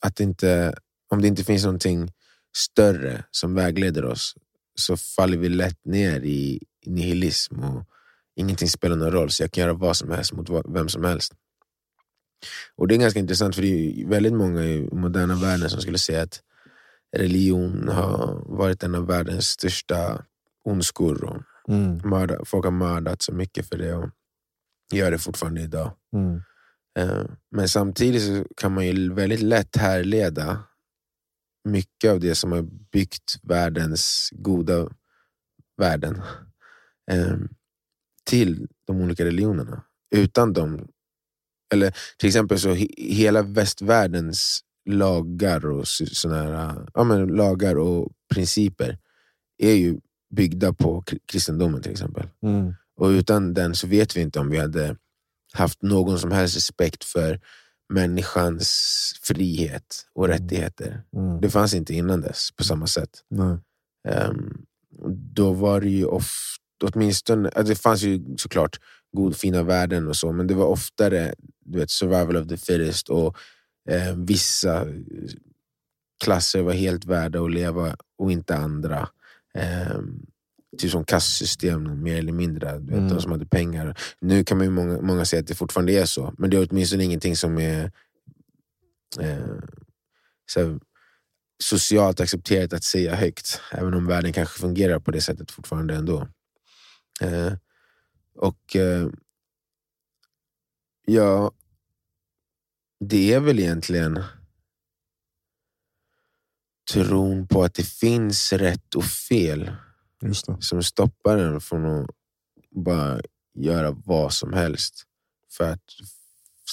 att 0.00 0.20
inte, 0.20 0.74
om 1.10 1.22
det 1.22 1.28
inte 1.28 1.44
finns 1.44 1.64
någonting 1.64 2.12
större 2.56 3.24
som 3.30 3.54
vägleder 3.54 4.04
oss 4.04 4.34
så 4.74 4.96
faller 4.96 5.36
vi 5.36 5.48
lätt 5.48 5.84
ner 5.84 6.20
i 6.20 6.60
nihilism 6.86 7.58
och 7.64 7.84
ingenting 8.36 8.68
spelar 8.68 8.96
någon 8.96 9.12
roll 9.12 9.30
så 9.30 9.42
jag 9.42 9.52
kan 9.52 9.62
göra 9.62 9.72
vad 9.72 9.96
som 9.96 10.10
helst 10.10 10.32
mot 10.32 10.48
vem 10.68 10.88
som 10.88 11.04
helst. 11.04 11.32
Och 12.76 12.88
Det 12.88 12.94
är 12.94 12.98
ganska 12.98 13.20
intressant 13.20 13.54
för 13.54 13.62
det 13.62 13.68
är 14.02 14.06
väldigt 14.08 14.32
många 14.32 14.64
i 14.64 14.88
moderna 14.92 15.34
världen 15.34 15.70
som 15.70 15.80
skulle 15.80 15.98
säga 15.98 16.22
att 16.22 16.40
religion 17.16 17.88
har 17.88 18.42
varit 18.46 18.82
en 18.82 18.94
av 18.94 19.06
världens 19.06 19.46
största 19.46 20.24
ondskor. 20.64 21.24
Och 21.24 21.42
mm, 21.74 22.00
mörda, 22.04 22.44
folk 22.44 22.64
har 22.64 22.72
mördat 22.72 23.22
så 23.22 23.32
mycket 23.32 23.68
för 23.68 23.78
det 23.78 23.94
och 23.94 24.10
gör 24.92 25.10
det 25.10 25.18
fortfarande 25.18 25.60
idag. 25.60 25.92
mm, 26.16 26.40
Eh, 26.98 27.24
Men 27.50 27.68
samtidigt 27.68 28.22
så 28.22 28.44
kan 28.56 28.74
man 28.74 28.86
ju 28.86 29.12
väldigt 29.14 29.40
lätt 29.42 29.76
härleda 29.76 30.64
mycket 31.68 32.10
av 32.10 32.20
det 32.20 32.34
som 32.34 32.52
har 32.52 32.62
byggt 32.92 33.38
världens 33.42 34.28
goda 34.32 34.88
värden 35.76 36.22
eh, 37.10 37.36
till 38.30 38.68
de 38.86 39.00
olika 39.00 39.24
religionerna. 39.24 39.84
Utan 40.10 40.52
dem, 40.52 40.88
eller 41.74 41.94
till 42.18 42.26
exempel 42.28 42.58
så 42.60 42.68
he- 42.74 42.94
hela 43.14 43.42
västvärldens 43.42 44.60
lagar 44.86 45.66
och 45.66 45.88
såna 45.88 46.42
här, 46.42 46.86
ja, 46.94 47.04
men 47.04 47.26
lagar 47.26 47.78
och 47.78 48.12
principer 48.34 48.98
är 49.58 49.74
ju 49.74 49.98
byggda 50.36 50.72
på 50.72 51.02
kri- 51.02 51.20
kristendomen 51.26 51.82
till 51.82 51.92
exempel. 51.92 52.28
mm, 52.42 52.74
Och 52.96 53.06
utan 53.08 53.54
den 53.54 53.74
så 53.74 53.86
vet 53.86 54.16
vi 54.16 54.20
inte 54.20 54.40
om 54.40 54.50
vi 54.50 54.58
hade 54.58 54.96
haft 55.52 55.82
någon 55.82 56.18
som 56.18 56.30
helst 56.32 56.56
respekt 56.56 57.04
för 57.04 57.40
människans 57.92 58.70
frihet 59.22 60.06
och 60.14 60.28
rättigheter. 60.28 61.02
mm. 61.16 61.40
Det 61.40 61.50
fanns 61.50 61.74
inte 61.74 61.94
innan 61.94 62.20
dess 62.20 62.48
på 62.56 62.64
samma 62.64 62.86
sätt. 62.86 63.10
Ehm, 64.08 64.64
då 65.34 65.52
var 65.52 65.80
det 65.80 65.88
ju 65.88 66.04
ofta, 66.04 66.60
åtminstone, 66.84 67.50
det 67.50 67.74
fanns 67.76 68.02
ju 68.02 68.24
såklart 68.36 68.80
god, 69.16 69.36
fina 69.36 69.62
värden 69.62 70.08
och 70.08 70.16
så, 70.16 70.32
men 70.32 70.46
det 70.46 70.54
var 70.54 70.66
oftare 70.66 71.34
du 71.64 71.78
vet, 71.78 71.90
survival 71.90 72.36
of 72.36 72.48
the 72.48 72.56
fittest 72.56 73.08
och 73.08 73.36
eh, 73.88 74.16
vissa 74.16 74.86
klasser 76.24 76.62
var 76.62 76.72
helt 76.72 77.04
värda 77.04 77.42
att 77.42 77.52
leva 77.52 77.96
och 78.18 78.32
inte 78.32 78.56
andra. 78.56 79.08
Ehm, 79.54 80.26
typ 80.78 80.90
som 80.90 81.04
kastsystem 81.04 82.02
mer 82.02 82.18
eller 82.18 82.32
mindre, 82.32 82.78
du 82.78 82.86
vet, 82.86 82.98
Mm. 82.98 83.08
de 83.08 83.20
som 83.20 83.32
hade 83.32 83.46
pengar. 83.46 83.98
Nu 84.20 84.44
kan 84.44 84.58
man 84.58 84.72
många, 84.72 85.00
många 85.00 85.24
säga 85.24 85.40
att 85.40 85.46
det 85.46 85.54
fortfarande 85.54 85.92
är 85.92 86.06
så, 86.06 86.34
men 86.38 86.50
det 86.50 86.56
är 86.56 86.68
åtminstone 86.70 87.04
ingenting 87.04 87.36
som 87.36 87.58
är 87.58 87.92
eh, 89.20 89.58
så 90.46 90.60
här, 90.60 90.78
socialt 91.62 92.20
accepterat 92.20 92.72
att 92.72 92.84
säga 92.84 93.14
högt. 93.14 93.60
Även 93.72 93.94
om 93.94 94.06
världen 94.06 94.32
kanske 94.32 94.60
fungerar 94.60 94.98
på 95.00 95.10
det 95.10 95.20
sättet 95.20 95.50
fortfarande 95.50 95.94
ändå. 95.94 96.28
Eh, 97.20 97.52
och 98.36 98.76
eh, 98.76 99.08
ja, 101.06 101.52
det 103.00 103.32
är 103.32 103.40
väl 103.40 103.58
egentligen 103.58 104.22
tron 106.92 107.48
på 107.48 107.64
att 107.64 107.74
det 107.74 107.88
finns 107.88 108.52
rätt 108.52 108.94
och 108.94 109.04
fel 109.04 109.72
som 110.60 110.82
stoppar 110.82 111.38
en 111.38 111.60
från 111.60 111.84
att 111.86 112.10
bara 112.70 113.20
göra 113.54 113.90
vad 113.90 114.32
som 114.32 114.52
helst 114.52 115.04
för 115.52 115.70
att 115.70 115.84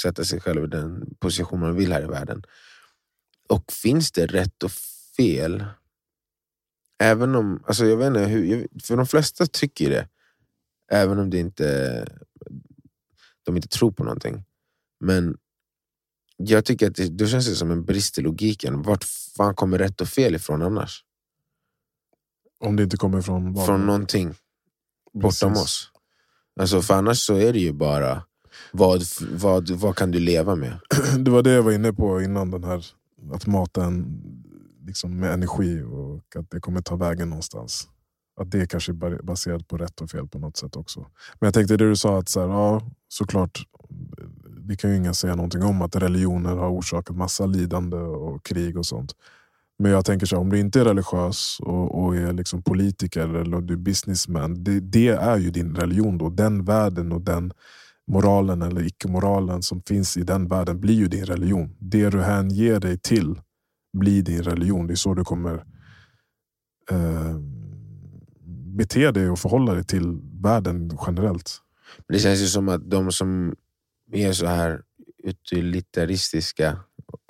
sätta 0.02 0.26
sig 0.26 0.42
själv 0.42 0.64
i 0.64 0.68
den 0.68 1.16
position 1.20 1.60
man 1.60 1.76
vill 1.76 1.92
här 1.92 2.04
i 2.04 2.08
världen. 2.08 2.44
Och 3.50 3.72
finns 3.72 4.12
det 4.12 4.26
rätt 4.26 4.64
och 4.64 4.72
fel? 5.18 5.66
Även 7.00 7.36
om, 7.36 7.64
alltså 7.68 7.86
jag 7.86 7.98
vet 7.98 8.08
inte, 8.08 8.20
hur, 8.20 8.68
för 8.84 8.98
de 8.98 9.08
flesta 9.08 9.46
tycker 9.46 9.90
det. 9.90 10.08
Även 10.92 11.20
om 11.20 11.30
det 11.30 11.40
inte, 11.40 12.06
de 13.44 13.56
inte 13.56 13.68
tror 13.68 13.92
på 13.92 14.04
någonting. 14.04 14.44
Men 15.00 15.38
jag 16.46 16.66
tycker 16.66 16.88
att 16.90 16.96
det, 16.96 17.08
då 17.10 17.28
känns 17.28 17.48
det 17.48 17.56
som 17.56 17.72
en 17.72 17.86
brist 17.86 18.18
i 18.18 18.22
logiken. 18.22 18.82
Vart 18.82 19.04
fan 19.38 19.56
kommer 19.56 19.78
rätt 19.78 20.02
och 20.02 20.08
fel 20.08 20.36
ifrån 20.36 20.62
annars? 20.62 21.04
Om 22.64 22.76
det 22.76 22.84
inte 22.84 22.98
kommer 22.98 23.22
från... 23.22 23.54
vad- 23.54 23.66
Från 23.66 23.86
någonting 23.86 24.34
bortom 25.14 25.50
Precis. 25.54 25.64
oss. 25.64 25.92
Alltså 26.60 26.82
för 26.82 26.94
annars 26.94 27.18
så 27.20 27.36
är 27.36 27.54
det 27.54 27.60
ju 27.60 27.74
bara 27.74 28.24
vad, 28.72 29.04
vad, 29.32 29.70
vad 29.70 29.96
kan 29.96 30.12
du 30.12 30.20
leva 30.20 30.56
med? 30.56 30.80
Det 31.20 31.32
var 31.32 31.44
det 31.44 31.52
jag 31.52 31.64
var 31.64 31.72
inne 31.72 31.94
på 31.94 32.22
innan, 32.22 32.52
den 32.52 32.64
här 32.64 32.86
att 33.34 33.48
mata 33.48 33.86
en 33.86 34.22
liksom 34.86 35.20
med 35.20 35.34
energi 35.34 35.82
och 35.82 36.36
att 36.36 36.50
det 36.52 36.60
kommer 36.60 36.82
ta 36.82 36.96
vägen 36.96 37.30
någonstans. 37.30 37.88
Att 38.42 38.52
det 38.52 38.68
kanske 38.70 38.92
är 38.92 38.94
ba- 38.94 39.24
baserat 39.24 39.68
på 39.68 39.78
rätt 39.78 40.02
och 40.02 40.10
fel 40.10 40.28
på 40.28 40.40
något 40.40 40.58
sätt 40.58 40.76
också. 40.76 41.00
Men 41.40 41.48
jag 41.48 41.54
tänkte 41.54 41.78
det 41.78 41.90
du 41.90 41.96
sa, 41.96 42.18
att 42.20 42.30
så 42.30 42.40
här, 42.42 42.48
ja, 42.48 42.82
såklart, 43.08 43.60
det 44.64 44.76
kan 44.76 44.90
ju 44.90 44.98
ingen 44.98 45.16
säga 45.16 45.36
någonting 45.36 45.64
om 45.64 45.82
att 45.82 45.96
religioner 45.96 46.56
har 46.56 46.70
orsakat 46.70 47.16
massa 47.16 47.46
lidande 47.46 47.98
och 47.98 48.46
krig 48.46 48.78
och 48.78 48.86
sånt. 48.86 49.16
Men 49.80 49.92
jag 49.92 50.06
tänker 50.06 50.26
så 50.26 50.36
här, 50.36 50.42
om 50.42 50.50
du 50.50 50.60
inte 50.60 50.80
är 50.80 50.86
religiös 50.86 51.58
och, 51.60 52.04
och 52.04 52.16
är 52.16 52.34
liksom 52.34 52.64
politiker 52.64 53.36
eller 53.36 53.58
om 53.58 53.68
du 53.68 53.74
är 53.74 53.78
businessman, 53.78 54.64
det, 54.64 54.80
det 54.80 55.08
är 55.08 55.38
ju 55.38 55.52
din 55.52 55.76
religion 55.76 56.18
då. 56.18 56.30
Den 56.30 56.66
världen 56.66 57.12
och 57.12 57.22
den 57.22 57.54
moralen 58.08 58.62
eller 58.62 58.86
icke-moralen 58.86 59.62
som 59.62 59.82
finns 59.82 60.18
i 60.18 60.24
den 60.24 60.48
världen 60.48 60.80
blir 60.80 60.96
ju 60.96 61.08
din 61.08 61.26
religion. 61.26 61.76
Det 61.80 62.10
du 62.10 62.22
hänger 62.22 62.80
dig 62.80 62.98
till 62.98 63.42
blir 63.98 64.24
din 64.24 64.44
religion. 64.44 64.88
Det 64.88 64.94
är 64.94 64.96
så 64.96 65.14
du 65.14 65.24
kommer 65.24 65.56
eh, 66.92 67.36
bete 68.78 69.12
dig 69.12 69.30
och 69.30 69.40
förhålla 69.40 69.74
dig 69.74 69.84
till 69.84 70.20
världen 70.42 70.98
generellt. 71.08 71.58
Det 72.08 72.20
känns 72.20 72.42
ju 72.42 72.48
som 72.48 72.70
att 72.70 72.92
de 72.92 73.12
som 73.12 73.56
är 74.14 74.34
så 74.34 74.46
här 74.46 74.82
utilitaristiska 75.24 76.80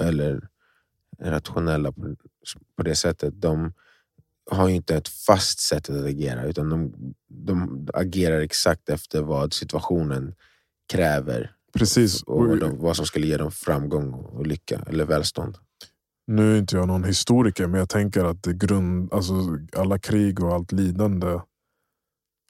eller 0.02 0.48
rationella 1.20 1.92
på, 1.92 2.16
på 2.76 2.84
det 2.84 2.96
sättet, 2.96 3.42
de 3.42 3.74
har 4.52 4.70
inte 4.70 4.96
ett 4.96 5.08
fast 5.08 5.60
sätt 5.60 5.90
att 5.90 6.06
agera 6.06 6.44
utan 6.44 6.70
de, 6.70 6.94
de 7.28 7.88
agerar 7.94 8.42
exakt 8.42 8.90
efter 8.90 9.22
vad 9.22 9.54
situationen 9.54 10.36
kräver 10.92 11.56
Precis. 11.74 12.24
och 12.24 12.48
vad, 12.48 12.60
de, 12.60 12.78
vad 12.80 12.96
som 12.96 13.06
skulle 13.06 13.28
ge 13.28 13.38
dem 13.38 13.52
framgång 13.52 14.14
och 14.14 14.48
lycka 14.48 14.84
eller 14.88 15.06
välstånd. 15.06 15.58
Nu 16.28 16.54
är 16.54 16.60
inte 16.60 16.76
jag 16.76 16.88
någon 16.88 17.04
historiker, 17.04 17.68
men 17.68 17.80
jag 17.80 17.90
tänker 17.90 18.26
att 18.26 18.46
grund, 18.46 19.14
alltså 19.14 19.34
alla 19.78 20.00
krig 20.00 20.44
och 20.44 20.54
allt 20.54 20.72
lidande 20.72 21.40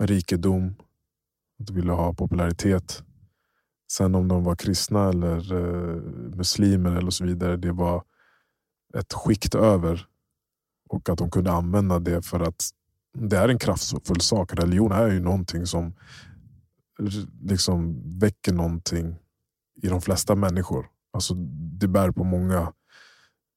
rikedom, 0.00 0.74
att 1.60 1.70
vilja 1.70 1.92
ha 1.92 2.14
popularitet. 2.14 3.04
Sen 3.92 4.14
om 4.14 4.28
de 4.28 4.44
var 4.44 4.56
kristna 4.56 5.08
eller 5.08 5.52
eh, 5.52 6.02
muslimer 6.36 6.96
eller 6.96 7.10
så 7.10 7.24
vidare, 7.24 7.56
det 7.56 7.72
var 7.72 8.04
ett 8.98 9.12
skikt 9.12 9.54
över. 9.54 10.06
Och 10.88 11.08
att 11.08 11.18
de 11.18 11.30
kunde 11.30 11.52
använda 11.52 11.98
det 11.98 12.22
för 12.22 12.40
att 12.40 12.70
det 13.18 13.36
är 13.36 13.48
en 13.48 13.58
kraftfull 13.58 14.20
sak. 14.20 14.54
Religion 14.54 14.92
är 14.92 15.08
ju 15.08 15.20
någonting 15.20 15.66
som 15.66 15.94
liksom 17.42 18.02
väcker 18.18 18.52
någonting 18.52 19.16
i 19.82 19.88
de 19.88 20.00
flesta 20.00 20.34
människor. 20.34 20.86
Alltså, 21.12 21.34
det 21.80 21.88
bär 21.88 22.10
på 22.10 22.24
många 22.24 22.72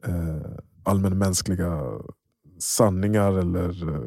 eh, 0.06 0.52
allmänmänskliga 0.84 1.82
sanningar 2.60 3.32
eller 3.40 3.94
eh, 3.96 4.02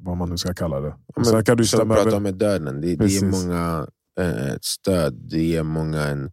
vad 0.00 0.16
man 0.16 0.30
nu 0.30 0.36
ska 0.38 0.54
kalla 0.54 0.80
det. 0.80 0.96
Men, 1.16 1.24
Sen 1.24 1.44
kan 1.44 1.56
du 1.56 1.66
pratar 1.70 1.96
över- 1.96 2.16
om 2.16 2.22
med 2.22 2.34
döden, 2.34 2.80
det, 2.80 2.96
det 2.96 3.06
ger 3.08 3.26
många 3.30 3.86
eh, 4.20 4.46
ett 4.52 4.64
stöd, 4.64 5.14
det 5.14 5.42
ger 5.44 5.62
många 5.62 6.02
en, 6.02 6.32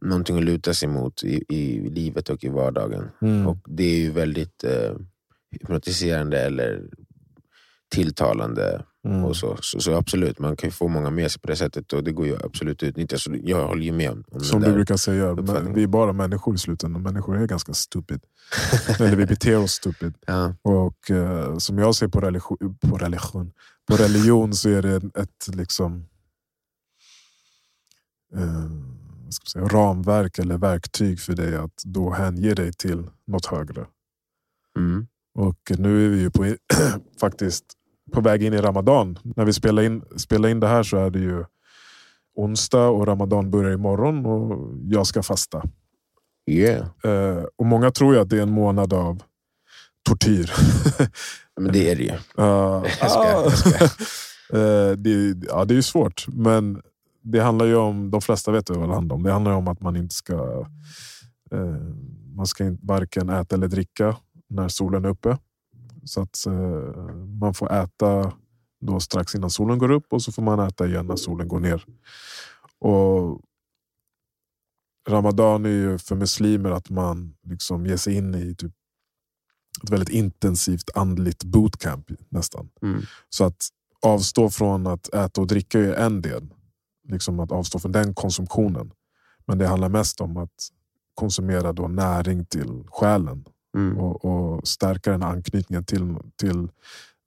någonting 0.00 0.38
att 0.38 0.44
luta 0.44 0.74
sig 0.74 0.88
mot 0.88 1.24
i, 1.24 1.44
i 1.48 1.90
livet 1.90 2.28
och 2.28 2.44
i 2.44 2.48
vardagen. 2.48 3.10
Mm. 3.22 3.46
Och 3.46 3.58
Det 3.66 3.84
är 3.84 3.98
ju 3.98 4.10
väldigt 4.10 4.64
eh, 4.64 4.96
hypnotiserande 5.50 6.40
eller 6.40 6.82
tilltalande. 7.94 8.84
Mm. 9.04 9.24
Och 9.24 9.36
så. 9.36 9.56
Så, 9.60 9.80
så 9.80 9.94
absolut, 9.94 10.38
man 10.38 10.56
kan 10.56 10.70
få 10.70 10.88
många 10.88 11.10
med 11.10 11.30
sig 11.30 11.40
på 11.40 11.48
det 11.48 11.56
sättet 11.56 11.92
och 11.92 12.04
det 12.04 12.12
går 12.12 12.26
ju 12.26 12.36
absolut 12.44 12.82
att 12.82 12.88
utnyttja. 12.88 13.18
Så 13.18 13.36
jag 13.42 13.66
håller 13.66 13.82
ju 13.82 13.92
med 13.92 14.10
om, 14.10 14.24
om 14.30 14.40
Som 14.40 14.60
du 14.60 14.72
brukar 14.72 14.96
säga, 14.96 15.34
vi 15.74 15.82
är 15.82 15.86
bara 15.86 16.12
människor 16.12 16.54
i 16.54 16.58
slutändan. 16.58 17.02
Människor 17.02 17.36
är 17.36 17.46
ganska 17.46 17.74
stupid. 17.74 18.20
Eller 18.98 19.16
vi 19.16 19.26
beter 19.26 19.58
oss 19.58 19.72
stupid. 19.72 20.14
Ja. 20.26 20.54
Och 20.62 21.10
eh, 21.10 21.58
som 21.58 21.78
jag 21.78 21.94
ser 21.94 22.08
på 22.08 22.20
religion, 22.20 22.76
på 22.80 22.96
religion, 22.96 23.52
på 23.90 23.96
religion 23.96 24.54
så 24.54 24.68
är 24.68 24.82
det 24.82 24.96
ett 24.96 25.48
liksom 25.56 26.06
eh, 28.34 28.70
ska 29.30 29.46
säga, 29.46 29.64
ramverk 29.64 30.38
eller 30.38 30.58
verktyg 30.58 31.20
för 31.20 31.34
dig 31.34 31.56
att 31.56 31.82
då 31.84 32.10
hänge 32.10 32.54
dig 32.54 32.72
till 32.72 33.10
något 33.26 33.46
högre. 33.46 33.86
Mm. 34.76 35.06
Och 35.34 35.72
nu 35.78 36.06
är 36.06 36.10
vi 36.10 36.20
ju 36.20 36.30
på, 36.30 36.56
faktiskt 37.20 37.64
på 38.12 38.20
väg 38.20 38.42
in 38.42 38.54
i 38.54 38.58
Ramadan. 38.58 39.18
När 39.22 39.44
vi 39.44 39.52
spelar 39.52 39.82
in, 39.82 40.02
spelar 40.16 40.48
in 40.48 40.60
det 40.60 40.68
här 40.68 40.82
så 40.82 40.96
är 40.96 41.10
det 41.10 41.18
ju 41.18 41.44
onsdag 42.34 42.88
och 42.88 43.06
Ramadan 43.06 43.50
börjar 43.50 43.72
imorgon 43.72 44.26
och 44.26 44.70
jag 44.84 45.06
ska 45.06 45.22
fasta. 45.22 45.62
Yeah. 46.50 46.86
Eh, 47.04 47.44
och 47.56 47.66
många 47.66 47.90
tror 47.90 48.14
ju 48.14 48.20
att 48.20 48.30
det 48.30 48.38
är 48.38 48.42
en 48.42 48.52
månad 48.52 48.92
av 48.92 49.22
tortyr. 50.08 50.52
Men 51.60 51.72
det 51.72 51.90
är 51.90 51.96
det 51.96 52.02
ju. 52.02 52.12
Uh, 52.38 52.84
Jag 53.00 53.10
skojar, 53.10 53.42
jag 53.42 53.58
skojar. 53.58 53.90
Eh, 54.52 54.92
det, 54.96 55.34
ja, 55.48 55.64
det 55.64 55.74
är 55.74 55.76
ju 55.76 55.82
svårt, 55.82 56.26
men 56.28 56.82
det 57.22 57.40
handlar 57.40 57.66
ju 57.66 57.76
om, 57.76 58.10
de 58.10 58.20
flesta 58.20 58.52
vet 58.52 58.70
vad 58.70 58.88
det 58.88 58.94
handlar 58.94 59.16
om. 59.16 59.22
Det 59.22 59.32
handlar 59.32 59.52
om 59.52 59.68
att 59.68 59.80
man 59.80 59.96
inte 59.96 60.14
ska, 60.14 60.66
eh, 61.52 61.76
man 62.34 62.46
ska 62.46 62.64
inte 62.64 62.86
varken 62.86 63.28
äta 63.28 63.56
eller 63.56 63.68
dricka 63.68 64.16
när 64.48 64.68
solen 64.68 65.04
är 65.04 65.08
uppe. 65.08 65.38
Så 66.04 66.22
att 66.22 66.44
man 67.42 67.54
får 67.54 67.72
äta 67.72 68.32
då 68.80 69.00
strax 69.00 69.34
innan 69.34 69.50
solen 69.50 69.78
går 69.78 69.90
upp 69.90 70.12
och 70.12 70.22
så 70.22 70.32
får 70.32 70.42
man 70.42 70.60
äta 70.60 70.86
igen 70.86 71.06
när 71.06 71.16
solen 71.16 71.48
går 71.48 71.60
ner. 71.60 71.84
Och 72.78 73.40
Ramadan 75.08 75.66
är 75.66 75.70
ju 75.70 75.98
för 75.98 76.16
muslimer 76.16 76.70
att 76.70 76.90
man 76.90 77.34
liksom 77.42 77.86
ger 77.86 77.96
sig 77.96 78.14
in 78.14 78.34
i 78.34 78.54
typ 78.54 78.72
ett 79.84 79.90
väldigt 79.90 80.08
intensivt 80.08 80.90
andligt 80.94 81.44
bootcamp 81.44 82.10
nästan. 82.28 82.70
Mm. 82.82 83.02
Så 83.28 83.44
att 83.44 83.68
avstå 84.02 84.50
från 84.50 84.86
att 84.86 85.14
äta 85.14 85.40
och 85.40 85.46
dricka 85.46 85.78
är 85.78 85.94
en 85.94 86.22
del. 86.22 86.48
Liksom 87.08 87.40
att 87.40 87.52
avstå 87.52 87.78
från 87.78 87.92
den 87.92 88.14
konsumtionen. 88.14 88.92
Men 89.46 89.58
det 89.58 89.66
handlar 89.66 89.88
mest 89.88 90.20
om 90.20 90.36
att 90.36 90.68
konsumera 91.14 91.72
då 91.72 91.88
näring 91.88 92.46
till 92.46 92.84
själen 92.90 93.44
Mm. 93.76 93.98
och, 93.98 94.24
och 94.24 94.68
stärka 94.68 95.10
den 95.10 95.22
anknytningen 95.22 95.84
till, 95.84 96.16
till 96.36 96.68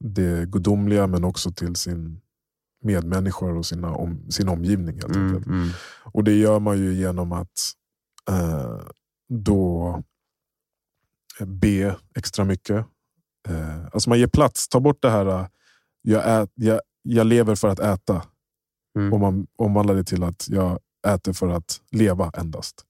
det 0.04 0.46
gudomliga 0.52 1.08
men 1.08 1.24
också 1.24 1.52
till 1.52 1.76
sin 1.76 2.22
medmänniskor 2.84 3.58
och 3.58 3.66
sina 3.66 3.96
om, 3.96 4.32
sin 4.32 4.50
omgivning. 4.50 4.96
Helt 4.96 5.16
Mm. 5.16 5.28
enkelt. 5.28 5.48
Mm. 5.48 5.70
Och 6.04 6.24
det 6.24 6.34
gör 6.34 6.60
man 6.60 6.78
ju 6.78 6.94
genom 6.94 7.32
att 7.32 7.72
eh, 8.30 8.82
då 9.30 10.04
be 11.46 11.96
extra 12.16 12.46
mycket. 12.46 12.86
Eh, 13.48 13.86
alltså 13.86 14.10
man 14.10 14.20
ger 14.20 14.28
plats, 14.28 14.68
ta 14.68 14.80
bort 14.80 15.02
det 15.02 15.10
här 15.10 15.26
eh, 15.26 15.48
jag, 16.02 16.42
ät, 16.42 16.52
jag, 16.56 16.82
jag 17.02 17.28
lever 17.28 17.56
för 17.56 17.68
att 17.68 17.80
äta. 17.80 18.24
Mm. 18.98 19.14
Och 19.14 19.20
man 19.20 19.48
omvandlar 19.56 19.96
det 19.96 20.04
till 20.04 20.24
att 20.24 20.50
jag 20.50 20.80
äter 21.08 21.34
för 21.34 21.50
att 21.50 21.82
leva 21.92 22.32
endast. 22.38 22.86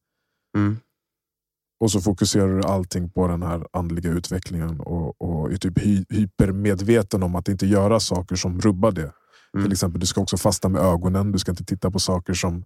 Mm. 0.57 0.77
Och 1.79 1.91
så 1.91 2.01
fokuserar 2.01 2.47
du 2.47 2.63
allting 2.63 3.09
på 3.09 3.27
den 3.27 3.43
här 3.43 3.67
andliga 3.73 4.09
utvecklingen 4.09 4.79
och, 4.79 5.21
och 5.21 5.51
är 5.51 5.57
typ 5.57 5.79
hy, 5.79 6.05
hypermedveten 6.09 7.23
om 7.23 7.35
att 7.35 7.49
inte 7.49 7.65
göra 7.65 7.99
saker 7.99 8.35
som 8.35 8.61
rubbar 8.61 8.91
det. 8.91 9.11
Mm. 9.53 9.65
Till 9.65 9.71
exempel, 9.71 9.99
du 9.99 10.05
ska 10.05 10.21
också 10.21 10.38
fasta 10.38 10.69
med 10.69 10.81
ögonen. 10.81 11.31
Du 11.31 11.39
ska 11.39 11.51
inte 11.51 11.65
titta 11.65 11.91
på 11.91 11.99
saker 11.99 12.33
som 12.33 12.65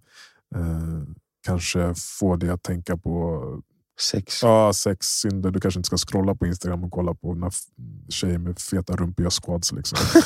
eh, 0.56 1.02
kanske 1.46 1.94
får 2.18 2.36
dig 2.36 2.50
att 2.50 2.62
tänka 2.62 2.96
på 2.96 3.44
Sex. 4.00 4.42
ja, 4.42 4.72
sex, 4.72 5.06
synder. 5.06 5.50
Du 5.50 5.60
kanske 5.60 5.78
inte 5.78 5.86
ska 5.86 5.96
scrolla 5.96 6.34
på 6.34 6.46
Instagram 6.46 6.84
och 6.84 6.90
kolla 6.90 7.14
på 7.14 7.34
när 7.34 7.52
tjejer 8.08 8.38
med 8.38 8.58
feta 8.58 8.96
rumpor 8.96 9.22
gör 9.22 9.30
squats. 9.30 9.72
Liksom. 9.72 9.98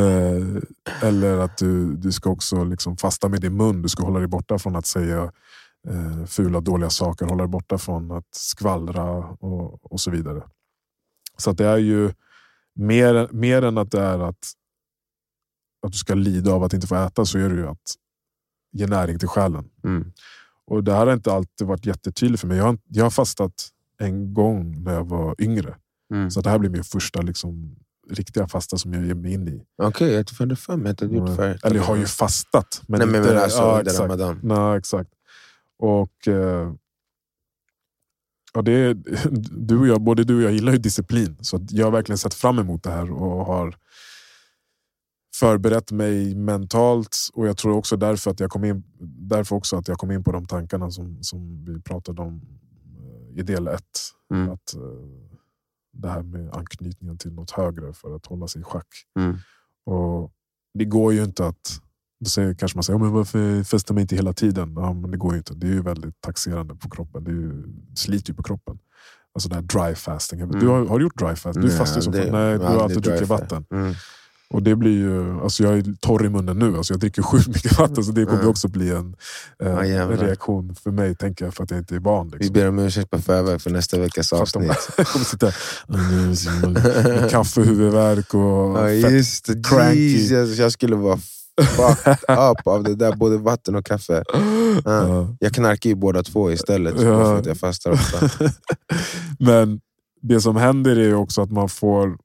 eh, 0.00 1.08
eller 1.08 1.38
att 1.38 1.58
du, 1.58 1.96
du 1.96 2.12
ska 2.12 2.30
också 2.30 2.64
liksom 2.64 2.96
fasta 2.96 3.28
med 3.28 3.40
din 3.40 3.56
mun. 3.56 3.82
Du 3.82 3.88
ska 3.88 4.02
hålla 4.02 4.18
dig 4.18 4.28
borta 4.28 4.58
från 4.58 4.76
att 4.76 4.86
säga 4.86 5.32
eh, 5.88 6.24
fula, 6.24 6.60
dåliga 6.60 6.90
saker. 6.90 7.26
Hålla 7.26 7.42
dig 7.44 7.50
borta 7.50 7.78
från 7.78 8.10
att 8.10 8.34
skvallra 8.34 9.10
och, 9.26 9.92
och 9.92 10.00
så 10.00 10.10
vidare. 10.10 10.42
Så 11.36 11.50
att 11.50 11.58
det 11.58 11.66
är 11.66 11.76
ju 11.76 12.12
mer, 12.74 13.28
mer 13.32 13.62
än 13.62 13.78
att 13.78 13.90
det 13.90 14.00
är 14.00 14.18
att, 14.18 14.52
att 15.86 15.92
du 15.92 15.98
ska 15.98 16.14
lida 16.14 16.52
av 16.52 16.64
att 16.64 16.72
inte 16.72 16.86
få 16.86 16.94
äta 16.96 17.24
så 17.24 17.38
är 17.38 17.48
det 17.48 17.54
ju 17.54 17.66
att 17.66 17.94
ge 18.72 18.86
näring 18.86 19.18
till 19.18 19.28
själen. 19.28 19.68
Mm. 19.84 20.12
Och 20.66 20.84
Det 20.84 20.92
här 20.92 21.06
har 21.06 21.12
inte 21.12 21.32
alltid 21.32 21.66
varit 21.66 21.86
jättetydligt 21.86 22.40
för 22.40 22.48
mig. 22.48 22.56
Jag 22.56 22.64
har, 22.64 22.78
jag 22.88 23.04
har 23.04 23.10
fastat 23.10 23.68
en 23.98 24.34
gång 24.34 24.82
när 24.82 24.94
jag 24.94 25.04
var 25.04 25.34
yngre. 25.38 25.76
Mm. 26.14 26.30
Så 26.30 26.40
det 26.40 26.50
här 26.50 26.58
blir 26.58 26.70
min 26.70 26.84
första 26.84 27.22
liksom, 27.22 27.76
riktiga 28.10 28.48
fasta 28.48 28.78
som 28.78 28.92
jag 28.92 29.06
ger 29.06 29.14
mig 29.14 29.32
in 29.32 29.48
i. 29.48 29.62
Okej, 29.82 30.12
jag 30.12 30.24
hade 30.38 30.56
för 30.56 30.76
mig 30.76 30.92
att 30.92 30.98
du 30.98 31.06
gjort 31.06 31.36
förut. 31.36 31.64
Eller 31.64 31.76
jag 31.76 31.84
har 31.84 31.96
ju 31.96 32.06
fastat. 32.06 32.82
Men 32.88 32.98
Nej, 32.98 33.18
inte, 33.18 33.20
men 33.34 33.42
alltså 33.42 33.58
ja, 33.58 33.80
exakt. 33.80 34.42
Nej, 34.42 34.78
exakt. 34.78 35.10
Och 35.78 36.28
eh, 36.28 36.72
ja, 38.54 38.62
det 38.62 38.72
är, 38.72 38.94
du 39.66 39.78
och 39.78 39.86
jag, 39.86 40.02
både 40.02 40.24
du 40.24 40.36
och 40.36 40.42
jag 40.42 40.52
gillar 40.52 40.72
ju 40.72 40.78
disciplin. 40.78 41.36
Så 41.40 41.66
jag 41.70 41.86
har 41.86 41.92
verkligen 41.92 42.18
sett 42.18 42.34
fram 42.34 42.58
emot 42.58 42.82
det 42.82 42.90
här 42.90 43.12
och 43.12 43.46
har 43.46 43.76
förberett 45.40 45.92
mig 45.92 46.34
mentalt. 46.34 47.16
Och 47.32 47.46
jag 47.46 47.56
tror 47.56 47.76
också 47.76 47.96
därför 47.96 48.30
att 48.30 48.40
jag 48.40 48.50
kom 48.50 48.64
in, 48.64 48.84
därför 49.28 49.56
också 49.56 49.76
att 49.76 49.88
jag 49.88 49.98
kom 49.98 50.10
in 50.10 50.24
på 50.24 50.32
de 50.32 50.46
tankarna 50.46 50.90
som, 50.90 51.22
som 51.22 51.64
vi 51.64 51.80
pratade 51.80 52.22
om 52.22 52.40
eh, 52.98 53.40
i 53.40 53.42
del 53.42 53.68
ett. 53.68 54.00
Mm. 54.34 54.50
Att, 54.50 54.74
eh, 54.74 54.80
det 55.92 56.08
här 56.08 56.22
med 56.22 56.54
anknytningen 56.54 57.18
till 57.18 57.32
något 57.32 57.50
högre 57.50 57.92
för 57.92 58.16
att 58.16 58.26
hålla 58.26 58.48
sig 58.48 58.60
i 58.60 58.64
schack. 58.64 58.88
Mm. 59.18 59.36
Och 59.86 60.32
det 60.74 60.84
går 60.84 61.12
ju 61.12 61.24
inte 61.24 61.46
att... 61.46 61.82
Då 62.20 62.30
säger, 62.30 62.54
kanske 62.54 62.76
man 62.76 62.82
säger, 62.82 62.98
"Ja, 62.98 63.02
men 63.04 63.12
varför 63.12 63.62
festar 63.62 63.94
man 63.94 64.00
inte 64.00 64.16
hela 64.16 64.32
tiden? 64.32 64.72
Ja, 64.76 64.92
men 64.92 65.10
det 65.10 65.16
går 65.16 65.32
ju 65.32 65.38
inte. 65.38 65.54
Det 65.54 65.66
är 65.66 65.70
ju 65.72 65.82
väldigt 65.82 66.20
taxerande 66.20 66.74
på 66.74 66.90
kroppen. 66.90 67.24
Det 67.24 67.30
ju, 67.30 67.64
sliter 67.96 68.30
ju 68.30 68.34
på 68.36 68.42
kroppen. 68.42 68.78
Alltså 69.34 69.48
det 69.48 69.54
här 69.54 69.62
dry 69.62 69.94
fasting. 69.94 70.48
Du 70.60 70.66
har, 70.68 70.86
har 70.86 70.98
du 70.98 71.04
gjort 71.04 71.18
dry 71.18 71.34
fast? 71.36 71.60
Du 71.60 71.70
fastar 71.70 71.96
ju 71.96 72.02
som 72.02 72.12
fan. 72.12 72.28
Nej, 72.32 72.58
du 72.58 72.64
har 72.64 72.82
alltid 72.82 73.02
druckit 73.02 73.28
vatten. 73.28 73.64
Mm. 73.72 73.94
Och 74.50 74.62
det 74.62 74.76
blir 74.76 74.92
ju, 74.92 75.40
alltså 75.42 75.62
jag 75.62 75.78
är 75.78 75.94
torr 76.00 76.26
i 76.26 76.28
munnen 76.28 76.58
nu. 76.58 76.76
Alltså 76.76 76.92
jag 76.92 77.00
dricker 77.00 77.22
sjukt 77.22 77.46
mycket 77.48 77.78
vatten. 77.78 78.04
Så 78.04 78.12
det 78.12 78.24
kommer 78.24 78.38
Mm. 78.38 78.50
också 78.50 78.68
bli 78.68 78.90
en, 78.90 79.16
eh, 79.62 79.68
Ja, 79.68 79.84
en 79.84 80.16
reaktion 80.16 80.74
för 80.74 80.90
mig, 80.90 81.14
tänker 81.16 81.44
jag, 81.44 81.54
för 81.54 81.64
att 81.64 81.70
jag 81.70 81.80
inte 81.80 81.94
är. 81.96 82.24
Vi 82.30 82.38
Liksom. 82.38 82.52
ber 82.54 82.68
om 82.68 82.78
ursäkt 82.78 83.10
på 83.10 83.18
förväg 83.18 83.60
för 83.62 83.70
nästa 83.70 83.98
veckas 84.00 84.32
avsnitt. 84.32 84.70
Jag 84.96 85.06
kommer 85.12 85.24
sitta 85.24 85.52
med 86.68 87.30
kaffe, 87.30 87.60
huvudvärk 87.60 88.34
och 88.34 88.40
Ja, 88.80 89.02
fett 89.02 89.12
just 89.12 89.46
det. 89.46 89.62
cranky. 89.68 89.98
Jesus, 90.00 90.58
jag 90.58 90.72
skulle 90.72 90.96
vara 90.96 91.18
fucked 91.62 92.38
up 92.38 92.66
av 92.66 92.82
det 92.82 92.94
där, 92.94 93.16
både 93.16 93.38
vatten 93.38 93.74
och 93.74 93.86
kaffe. 93.86 94.24
Ja. 94.84 95.08
Ja. 95.08 95.36
Jag 95.40 95.52
knarkar 95.52 95.90
ju 95.90 95.96
båda 95.96 96.22
två 96.22 96.52
istället, 96.52 97.00
Ja. 97.00 97.24
för 97.24 97.38
att 97.38 97.46
jag 97.46 97.56
fastar 97.58 97.90
ofta. 97.90 98.30
Men 99.38 99.80
det 100.22 100.40
som 100.40 100.56
händer 100.56 100.98
är 100.98 101.14
också 101.14 101.42
att 101.42 101.50
man 101.50 101.68
får 101.68 102.18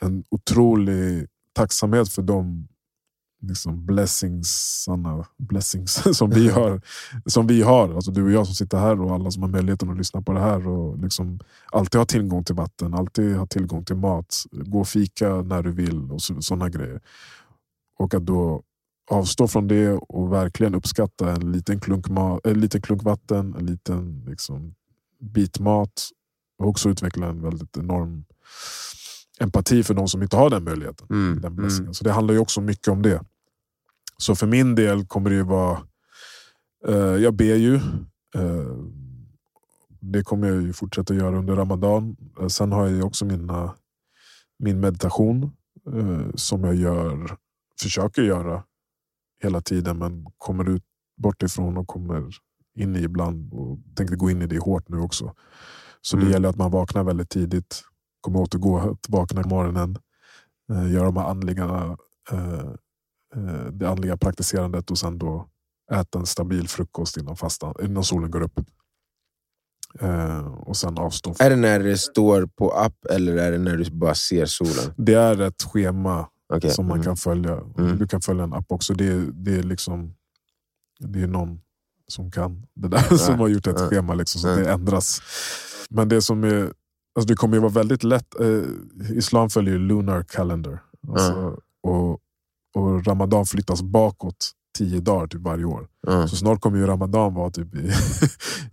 en 0.00 0.24
otrolig 0.30 1.26
tacksamhet 1.54 2.08
för 2.08 2.22
de 2.22 2.68
liksom 3.42 3.86
blessings, 3.86 4.86
blessings 5.38 6.02
som 6.18 6.30
vi 6.30 6.48
har. 6.48 6.80
Som 7.26 7.46
vi 7.46 7.62
har. 7.62 7.94
Alltså 7.94 8.10
du 8.10 8.24
och 8.24 8.32
jag 8.32 8.46
som 8.46 8.54
sitter 8.54 8.78
här 8.78 9.00
och 9.00 9.14
alla 9.14 9.30
som 9.30 9.42
har 9.42 9.50
möjligheten 9.50 9.90
att 9.90 9.98
lyssna 9.98 10.22
på 10.22 10.32
det 10.32 10.40
här. 10.40 10.68
Och 10.68 10.98
liksom 10.98 11.38
alltid 11.72 11.98
ha 11.98 12.06
tillgång 12.06 12.44
till 12.44 12.54
vatten, 12.54 12.94
alltid 12.94 13.36
ha 13.36 13.46
tillgång 13.46 13.84
till 13.84 13.96
mat. 13.96 14.34
Gå 14.50 14.80
och 14.80 14.88
fika 14.88 15.28
när 15.28 15.62
du 15.62 15.72
vill 15.72 16.10
och 16.12 16.22
sådana 16.22 16.68
grejer. 16.68 17.00
Och 18.02 18.14
att 18.14 18.26
då 18.26 18.62
avstå 19.10 19.48
från 19.48 19.68
det 19.68 19.90
och 19.92 20.32
verkligen 20.32 20.74
uppskatta 20.74 21.32
en 21.32 21.52
liten 21.52 21.80
klunk, 21.80 22.06
en 22.44 22.60
liten 22.60 22.82
klunk 22.82 23.02
vatten, 23.02 23.54
en 23.58 23.66
liten 23.66 24.24
liksom, 24.28 24.74
bit 25.20 25.58
mat. 25.60 26.08
Och 26.58 26.68
också 26.68 26.88
utveckla 26.88 27.26
en 27.26 27.42
väldigt 27.42 27.76
enorm 27.76 28.24
empati 29.40 29.82
för 29.82 29.94
de 29.94 30.08
som 30.08 30.22
inte 30.22 30.36
har 30.36 30.50
den 30.50 30.64
möjligheten. 30.64 31.06
Mm. 31.10 31.40
Den 31.40 31.56
blessingen. 31.56 31.94
Så 31.94 32.04
det 32.04 32.12
handlar 32.12 32.34
ju 32.34 32.40
också 32.40 32.60
mycket 32.60 32.88
om 32.88 33.02
det. 33.02 33.22
Så 34.16 34.34
för 34.34 34.46
min 34.46 34.74
del 34.74 35.06
kommer 35.06 35.30
det 35.30 35.36
ju 35.36 35.42
vara... 35.42 35.78
Eh, 36.88 36.94
jag 36.96 37.34
ber 37.34 37.54
ju. 37.54 37.74
Eh, 38.34 38.76
det 40.00 40.22
kommer 40.22 40.48
jag 40.48 40.62
ju 40.62 40.72
fortsätta 40.72 41.14
göra 41.14 41.38
under 41.38 41.56
Ramadan. 41.56 42.16
Eh, 42.40 42.46
sen 42.46 42.72
har 42.72 42.86
jag 42.86 42.96
ju 42.96 43.02
också 43.02 43.24
mina, 43.24 43.74
min 44.58 44.80
meditation 44.80 45.50
eh, 45.92 46.34
som 46.34 46.64
jag 46.64 46.74
gör, 46.74 47.36
försöker 47.82 48.22
göra 48.22 48.62
hela 49.42 49.60
tiden 49.60 49.98
men 49.98 50.26
kommer 50.38 50.68
ut 50.68 50.82
bort 51.22 51.42
ifrån 51.42 51.76
och 51.76 51.86
kommer 51.88 52.28
in 52.78 52.96
i 52.96 52.98
ibland 53.02 53.52
och 53.54 53.78
tänkte 53.96 54.16
gå 54.16 54.30
in 54.30 54.42
i 54.42 54.46
det 54.46 54.58
hårt 54.58 54.88
nu 54.88 54.98
också. 54.98 55.34
Så 56.00 56.16
Mm. 56.16 56.26
det 56.28 56.32
gäller 56.32 56.48
att 56.48 56.56
man 56.56 56.70
vaknar 56.70 57.04
väldigt 57.04 57.30
tidigt, 57.30 57.82
kommer 58.20 58.38
återgå 58.40 58.78
att 58.78 59.08
vakna 59.08 59.42
på 59.42 59.48
morgonen, 59.48 59.96
eh, 60.72 60.92
göra 60.92 61.04
de 61.04 61.16
här 61.16 61.24
andliga, 61.30 61.96
eh, 62.32 62.68
eh, 63.36 63.66
det 63.72 63.88
andliga 63.90 64.16
praktiserandet 64.16 64.90
och 64.90 64.98
sen 64.98 65.18
då 65.18 65.48
äta 65.92 66.18
en 66.18 66.26
stabil 66.26 66.68
frukost 66.68 67.16
innan, 67.16 67.36
fastan, 67.36 67.74
innan 67.82 68.04
solen 68.04 68.30
går 68.30 68.40
upp. 68.42 68.60
Eh, 70.00 70.46
och 70.46 70.76
sen 70.76 70.98
avstå. 70.98 71.34
Är 71.38 71.50
det 71.50 71.56
när 71.56 71.80
det 71.80 71.98
står 71.98 72.46
på 72.46 72.70
app 72.72 73.04
eller 73.10 73.36
är 73.36 73.52
det 73.52 73.58
när 73.58 73.76
du 73.76 73.90
bara 73.90 74.14
ser 74.14 74.46
solen? 74.46 74.94
Det 74.96 75.14
är 75.14 75.40
ett 75.40 75.62
schema 75.62 76.28
Okej. 76.56 76.70
som 76.70 76.86
man 76.86 76.96
mm. 76.96 77.04
kan 77.04 77.16
följa. 77.16 77.60
Mm. 77.78 77.98
Du 77.98 78.06
kan 78.06 78.20
följa 78.20 78.44
en 78.44 78.52
app 78.52 78.66
också. 78.72 78.94
Det, 78.94 79.06
är- 79.06 79.30
det 79.32 79.54
är 79.54 79.62
liksom 79.62 80.14
det 80.98 81.22
är 81.22 81.26
någon 81.26 81.60
som 82.08 82.30
kan 82.30 82.66
det 82.74 82.88
där, 82.88 83.16
som 83.16 83.38
har 83.40 83.48
gjort 83.48 83.66
ett 83.66 83.80
ja. 83.80 83.88
schema 83.88 84.14
liksom, 84.14 84.40
så 84.40 84.48
Ja. 84.48 84.56
det 84.56 84.70
ändras. 84.72 85.22
Men 85.90 86.08
det 86.08 86.22
som 86.22 86.44
är, 86.44 86.72
alltså 87.14 87.26
det 87.28 87.34
kommer 87.34 87.56
ju 87.56 87.60
vara 87.60 87.72
väldigt 87.72 88.04
lätt. 88.04 88.40
Eh, 88.40 88.62
Islam 89.16 89.50
följer 89.50 89.78
lunar 89.78 90.22
calendar. 90.22 90.82
Alltså, 91.08 91.58
och, 91.82 92.20
och 92.74 93.06
Ramadan 93.06 93.46
flyttas 93.46 93.82
bakåt 93.82 94.50
tio 94.78 95.00
dagar 95.00 95.26
typ 95.26 95.40
varje 95.40 95.64
år. 95.64 95.86
Ja. 96.06 96.28
Så 96.28 96.36
snart 96.36 96.60
kommer 96.60 96.78
ju 96.78 96.86
Ramadan 96.86 97.34
vara 97.34 97.50
typ 97.50 97.74
i, 97.74 97.90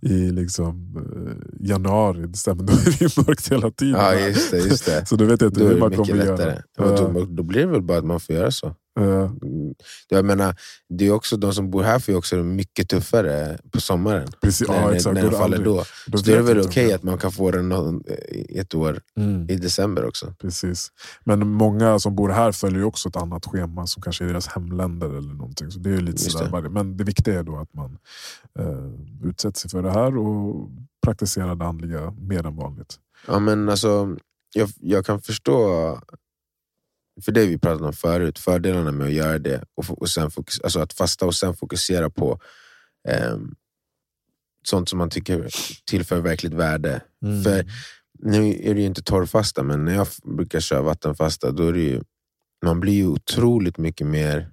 i 0.14 0.30
liksom, 0.30 0.96
eh, 0.96 1.66
januari, 1.68 2.26
december. 2.26 2.64
Då 2.66 2.72
är 2.72 2.84
det 2.84 3.00
ju 3.00 3.22
mörkt 3.26 3.52
hela 3.52 3.70
tiden. 3.70 4.00
ja, 4.00 4.14
just 4.14 4.50
det. 4.50 4.58
Just 4.58 4.86
det. 4.86 5.06
Så 5.08 5.16
då 5.16 5.24
vet 5.24 5.40
jag 5.40 5.48
inte 5.48 5.60
Då 5.60 5.66
hur 5.66 5.78
man 5.80 5.90
kommer 5.92 6.14
lättare. 6.14 6.50
göra. 6.50 6.62
Ja. 6.78 6.84
då, 7.12 7.24
då 7.24 7.42
blir 7.42 7.60
det 7.60 7.66
väl 7.66 7.82
bara 7.82 7.98
att 7.98 8.04
man 8.04 8.20
får 8.20 8.34
göra 8.34 8.50
så. 8.50 8.74
Mm. 9.00 9.74
Jag 10.08 10.24
menar, 10.24 10.56
det 10.88 11.06
är 11.06 11.12
också, 11.12 11.36
de 11.36 11.52
som 11.54 11.70
bor 11.70 11.82
här 11.82 11.98
får 11.98 12.12
ju 12.12 12.18
också 12.18 12.36
mycket 12.36 12.88
tuffare 12.88 13.58
på 13.72 13.80
sommaren. 13.80 14.28
precis, 14.42 14.68
när 14.68 14.74
ja, 14.82 14.94
exakt. 14.94 15.14
när 15.14 15.22
det 15.22 15.30
faller 15.30 15.44
aldrig- 15.44 15.64
då. 15.64 15.84
då 16.06 16.18
Så 16.18 16.24
då 16.24 16.32
är 16.32 16.36
det 16.36 16.42
väl 16.42 16.60
okej 16.60 16.82
inte. 16.84 16.94
att 16.96 17.02
man 17.02 17.18
kan 17.18 17.32
få 17.32 17.50
den 17.50 17.68
någon, 17.68 18.02
ett 18.48 18.74
år 18.74 19.00
Mm. 19.16 19.50
i 19.50 19.56
december 19.56 20.04
också. 20.04 20.34
Precis. 20.40 20.88
Men 21.24 21.48
många 21.48 21.98
som 21.98 22.14
bor 22.16 22.28
här 22.28 22.52
följer 22.52 22.84
också 22.84 23.08
ett 23.08 23.16
annat 23.16 23.46
schema 23.46 23.86
som 23.86 24.02
kanske 24.02 24.24
är 24.24 24.28
deras 24.28 24.46
hemländer 24.46 25.08
eller 25.18 25.34
någonting. 25.34 25.70
Så 25.70 25.78
det 25.78 25.90
är 25.90 26.00
lite 26.00 26.18
sådär. 26.18 26.62
det. 26.62 26.68
Men 26.70 26.96
det 26.96 27.04
viktiga 27.04 27.38
är 27.38 27.42
då 27.42 27.56
att 27.56 27.74
man 27.74 27.98
eh, 28.58 29.28
utsätter 29.28 29.60
sig 29.60 29.70
för 29.70 29.82
det 29.82 29.90
här 29.90 30.16
och 30.18 30.68
praktiserar 31.04 31.54
det 31.54 31.64
andliga 31.64 32.10
mer 32.10 32.46
än 32.46 32.56
vanligt. 32.56 32.96
Ja, 33.26 33.38
men 33.38 33.68
alltså, 33.68 34.16
jag, 34.54 34.68
jag 34.80 35.06
kan 35.06 35.20
förstå, 35.22 35.54
för 37.20 37.32
det 37.32 37.46
vi 37.46 37.58
pratat 37.58 37.82
om 37.82 37.92
förut, 37.92 38.38
fördelarna 38.38 38.92
med 38.92 39.06
att 39.06 39.12
göra 39.12 39.38
det. 39.38 39.64
Och, 39.74 40.02
och 40.02 40.08
sen 40.08 40.30
fokus, 40.30 40.60
alltså 40.60 40.80
att 40.80 40.92
fasta 40.92 41.26
och 41.26 41.34
sen 41.34 41.56
fokusera 41.56 42.10
på 42.10 42.40
ehm, 43.08 43.54
sånt 44.68 44.88
som 44.88 44.98
man 44.98 45.10
tycker 45.10 45.48
tillför 45.84 46.20
verkligt 46.20 46.54
värde. 46.54 47.02
För 47.44 47.64
nu 48.18 48.48
är 48.62 48.74
det 48.74 48.80
ju 48.80 48.86
inte 48.86 49.02
torrfasta, 49.02 49.62
men 49.62 49.84
när 49.84 49.94
jag 49.94 50.06
brukar 50.24 50.60
köra 50.60 50.82
vattenfasta, 50.82 51.50
då 51.50 51.68
är 51.68 51.72
det 51.72 51.80
ju, 51.80 52.02
man 52.64 52.80
blir 52.80 52.92
ju 52.92 53.06
otroligt 53.06 53.78
mycket 53.78 54.06
mer 54.06 54.50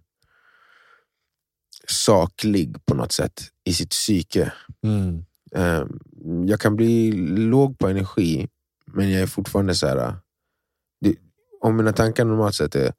saklig 1.87 2.85
på 2.85 2.95
något 2.95 3.11
sätt 3.11 3.43
i 3.65 3.73
sitt 3.73 3.89
psyke. 3.89 4.53
Mm. 4.83 5.25
Eh, 5.55 5.85
jag 6.47 6.59
kan 6.59 6.75
bli 6.75 7.11
låg 7.37 7.79
på 7.79 7.87
energi, 7.87 8.47
men 8.85 9.11
jag 9.11 9.21
är 9.21 9.27
fortfarande 9.27 9.75
så 9.75 9.87
här. 9.87 10.15
Om 11.61 11.77
mina 11.77 11.93
tankar 11.93 12.25
normalt 12.25 12.55
sett 12.55 12.75
är 12.75 12.93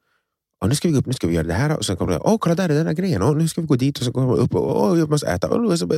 "Ja, 0.60 0.66
nu 0.66 0.74
ska 0.74 0.88
vi 0.88 0.92
gå 0.94 1.00
upp, 1.00 1.06
nu 1.06 1.12
ska 1.12 1.26
vi 1.26 1.34
göra 1.34 1.46
det 1.46 1.52
här 1.54 1.76
och 1.76 1.84
sen 1.84 1.96
kommer 1.96 2.12
det, 2.12 2.18
åh 2.18 2.38
kolla 2.38 2.54
där 2.54 2.68
är 2.68 2.74
den 2.74 2.86
här 2.86 2.94
grejen, 2.94 3.22
åh, 3.22 3.36
nu 3.36 3.48
ska 3.48 3.60
vi 3.60 3.66
gå 3.66 3.76
dit 3.76 3.98
och 3.98 4.04
så 4.04 4.12
kommer 4.12 4.34
vi 4.34 4.40
upp 4.40 4.54
och 4.54 4.82
åh, 4.82 4.98
jag 4.98 5.10
måste 5.10 5.26
äta. 5.26 5.48
Och 5.48 5.78
så, 5.78 5.88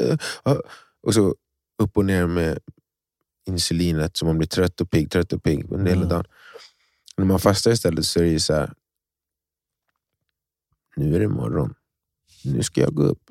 och 1.02 1.14
så 1.14 1.34
upp 1.78 1.96
och 1.96 2.04
ner 2.04 2.26
med 2.26 2.58
insulinet 3.46 4.16
så 4.16 4.24
man 4.26 4.38
blir 4.38 4.48
trött 4.48 4.80
och 4.80 4.90
pigg, 4.90 5.10
trött 5.10 5.32
och 5.32 5.42
pigg 5.42 5.72
under 5.72 5.86
hela 5.90 6.02
Mm. 6.02 6.08
dagen. 6.08 6.24
När 7.16 7.24
man 7.24 7.38
fastar 7.40 7.70
istället 7.70 8.04
så 8.04 8.20
är 8.20 8.24
det 8.24 8.40
så 8.40 8.54
här. 8.54 8.72
nu 10.96 11.16
är 11.16 11.20
det 11.20 11.28
morgon, 11.28 11.74
nu 12.44 12.62
ska 12.62 12.80
jag 12.80 12.94
gå 12.94 13.02
upp, 13.02 13.30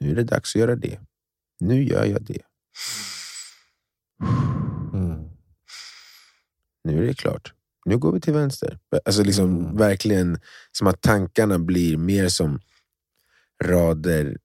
nu 0.00 0.10
är 0.10 0.14
det 0.14 0.24
dags 0.24 0.56
att 0.56 0.60
göra 0.60 0.76
det, 0.76 1.00
nu 1.60 1.84
gör 1.84 2.04
jag 2.04 2.22
det. 2.22 2.42
Mm. 4.92 5.30
nu 6.84 7.02
är 7.02 7.06
det 7.06 7.14
klart. 7.14 7.54
Nu 7.84 7.98
går 7.98 8.12
vi 8.12 8.20
till 8.20 8.32
vänster. 8.32 8.78
Alltså 9.04 9.22
liksom 9.22 9.58
Mm. 9.60 9.76
verkligen 9.76 10.38
som 10.72 10.86
att 10.86 11.00
tankarna 11.00 11.58
blir 11.58 11.96
mer 11.96 12.28
som 12.28 12.60
rader 13.64 14.36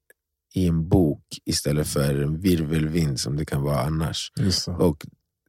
i 0.54 0.68
en 0.68 0.90
bok 0.90 1.24
istället 1.46 1.88
för 1.88 2.22
en 2.24 2.40
virvelvind 2.40 3.20
som 3.20 3.36
det 3.38 3.46
kan 3.46 3.62
vara 3.62 3.80
annars. 3.82 4.32
Och 4.80 5.06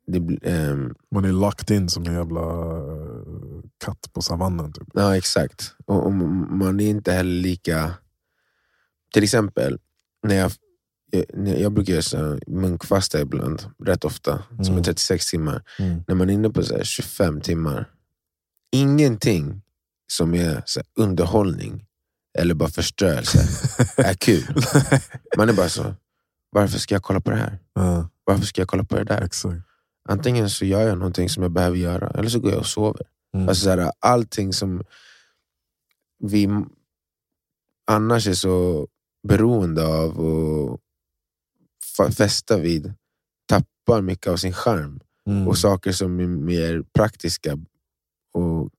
det, 0.07 0.38
ehm, 0.51 0.94
Man 1.11 1.24
är 1.24 1.33
locked 1.33 1.77
in 1.77 1.88
som 1.88 2.05
en 2.07 2.14
jävla 2.14 2.40
eh, 2.40 3.62
katt 3.85 4.11
på 4.12 4.22
savannen. 4.22 4.72
Typ. 4.72 4.88
ja, 4.94 5.16
exakt. 5.16 5.74
Och, 5.87 6.07
och 6.07 6.12
man 6.12 6.81
är 6.81 6.88
inte 6.90 7.12
heller 7.12 7.42
lika... 7.42 7.90
Till 9.14 9.24
exempel, 9.24 9.79
när 10.22 10.35
jag, 10.35 10.53
jag, 11.11 11.25
när 11.35 11.57
jag 11.57 11.73
brukar 11.73 11.92
göra 11.92 12.03
så 12.03 12.38
munkfasta 12.47 13.21
ibland, 13.21 13.62
rätt 13.85 14.05
ofta, 14.05 14.42
som 14.49 14.59
är 14.64 14.71
Mm. 14.71 14.83
36 14.85 15.31
timmar. 15.31 15.62
Mm. 15.79 16.05
när 16.09 16.14
man 16.14 16.31
är 16.31 16.35
inne 16.35 16.51
på 16.51 16.62
så 16.62 16.77
här 16.77 16.85
25 16.85 17.40
timmar, 17.40 17.90
ingenting 18.73 19.62
som 20.12 20.35
är 20.35 20.62
så 20.66 20.81
underhållning 20.99 21.85
eller 22.38 22.55
bara 22.55 22.68
förstörelse 22.68 23.38
är 23.97 24.14
kul. 24.14 24.55
Man 25.37 25.49
är 25.49 25.53
bara 25.53 25.68
så, 25.68 25.94
varför 26.51 26.79
ska 26.79 26.94
jag 26.94 27.03
kolla 27.03 27.21
på 27.21 27.31
det 27.31 27.37
här? 27.37 27.59
Ja, 27.75 28.09
Varför 28.25 28.44
ska 28.47 28.61
jag 28.61 28.68
kolla 28.68 28.85
på 28.85 28.97
det 28.97 29.05
där? 29.05 29.23
exakt. 29.23 29.57
Antingen 30.09 30.51
så 30.51 30.64
gör 30.64 30.88
jag 30.88 30.99
någonting 30.99 31.29
som 31.29 31.42
jag 31.42 31.53
behöver 31.53 31.77
göra, 31.77 32.11
eller 32.11 32.29
så 32.29 32.40
går 32.40 32.51
jag 32.51 32.61
och 32.61 32.66
sover. 32.66 33.03
Mm. 33.35 33.49
Alltså 33.49 33.64
så 33.64 33.71
här, 33.71 33.92
allting 34.01 34.53
som 34.53 34.83
vi 36.25 36.49
annars 37.87 38.27
är 38.27 38.35
så 38.35 38.87
beroende 39.29 39.87
av 39.87 40.18
och 40.21 40.81
fästa 42.12 42.58
vid 42.58 42.94
tappar 43.46 44.02
mycket 44.02 44.26
av 44.26 44.37
sin 44.37 44.52
charm. 44.52 45.00
Mm. 45.28 45.48
och 45.48 45.58
saker 45.58 45.92
som 45.92 46.20
är 46.20 46.26
mer 46.26 46.82
praktiska 46.92 47.58
och 48.32 48.70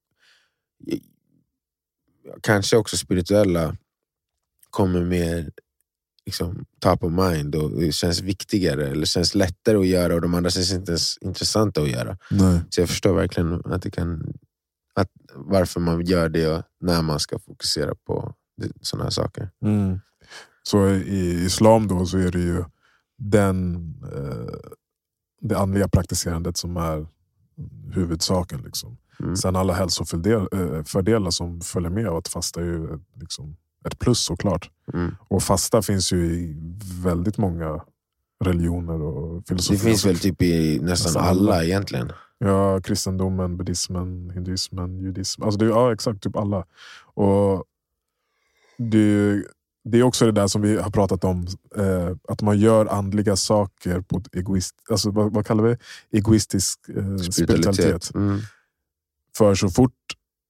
kanske 2.41 2.77
också 2.77 2.97
spirituella 2.97 3.77
kommer 4.69 5.01
mer 5.01 5.51
liksom, 6.25 6.65
top 6.79 7.03
of 7.03 7.11
mind 7.11 7.55
och 7.55 7.93
känns 7.93 8.21
viktigare 8.21 8.87
eller 8.87 9.05
känns 9.05 9.35
lättare 9.35 9.77
att 9.77 9.87
göra 9.87 10.15
och 10.15 10.21
de 10.21 10.33
andra 10.33 10.49
känns 10.49 10.71
inte 10.71 10.91
ens 10.91 11.17
intressanta 11.17 11.81
att 11.81 11.89
göra. 11.89 12.17
Nej. 12.31 12.61
Så 12.69 12.81
jag 12.81 12.89
förstår 12.89 13.15
verkligen 13.15 13.61
att 13.65 13.81
det 13.81 13.91
kan, 13.91 14.33
att, 14.93 15.09
varför 15.35 15.79
man 15.79 16.05
gör 16.05 16.29
det 16.29 16.47
och 16.47 16.63
när 16.79 17.01
man 17.01 17.19
ska 17.19 17.39
fokusera 17.39 17.95
på 17.95 18.35
sådana 18.81 19.03
här 19.03 19.11
saker. 19.11 19.49
Mm. 19.61 19.99
Så 20.63 20.89
i 20.89 21.45
islam 21.45 21.87
då 21.87 22.05
så 22.05 22.17
är 22.17 22.31
det 22.31 22.39
ju 22.39 22.63
den, 23.19 23.75
eh, 24.13 24.53
det 25.41 25.57
andliga 25.57 25.87
praktiserandet 25.87 26.57
som 26.57 26.77
är 26.77 27.07
huvudsaken. 27.93 28.61
Liksom. 28.61 28.97
Mm. 29.19 29.35
Sen 29.35 29.55
alla 29.55 29.73
hälsofördelar 29.73 31.25
eh, 31.25 31.29
som 31.29 31.61
följer 31.61 31.89
med 31.91 32.07
av 32.07 32.17
att 32.17 32.27
fasta 32.27 32.61
är 32.61 32.65
ju 32.65 32.93
ett- 32.93 33.01
liksom, 33.21 33.55
ett 33.85 33.99
plus 33.99 34.19
såklart. 34.19 34.69
Mm. 34.93 35.15
Och 35.27 35.43
fasta 35.43 35.81
finns 35.81 36.13
ju 36.13 36.25
i 36.25 36.55
väldigt 37.03 37.37
många 37.37 37.81
religioner 38.43 39.01
och 39.01 39.41
Det 39.41 39.47
filosofier. 39.47 39.79
finns 39.79 40.05
väl 40.05 40.19
typ 40.19 40.41
i 40.41 40.79
nästan 40.81 40.85
Nästan 41.09 41.23
alla 41.23 41.53
alla. 41.53 41.63
egentligen. 41.63 42.11
Ja, 42.37 42.81
kristendomen, 42.81 43.57
buddhismen, 43.57 44.29
hinduismen, 44.29 44.99
judismen. 44.99 45.45
Alltså 45.45 45.59
det, 45.59 45.65
ja, 45.65 45.93
exakt, 45.93 46.23
typ 46.23 46.35
alla. 46.35 46.65
Och 47.13 47.63
det, 48.77 49.43
det 49.91 49.99
är 49.99 50.03
också 50.03 50.25
det 50.25 50.31
där 50.31 50.47
som 50.47 50.61
vi 50.61 50.77
har 50.77 50.89
pratat 50.89 51.23
om, 51.23 51.47
eh, 51.77 52.15
att 52.27 52.41
man 52.41 52.59
gör 52.59 52.85
andliga 52.85 53.35
saker 53.35 54.01
på 54.01 54.17
ett 54.17 54.35
egoist, 54.35 54.75
alltså 54.89 55.11
vad, 55.11 55.33
vad 55.33 55.45
kallar 55.45 55.63
vi 55.63 55.77
egoistisk 56.17 56.79
eh, 56.95 57.17
spiritualitet. 57.17 58.15
Mm. 58.15 58.39
För 59.37 59.55
så 59.55 59.69
fort 59.69 59.93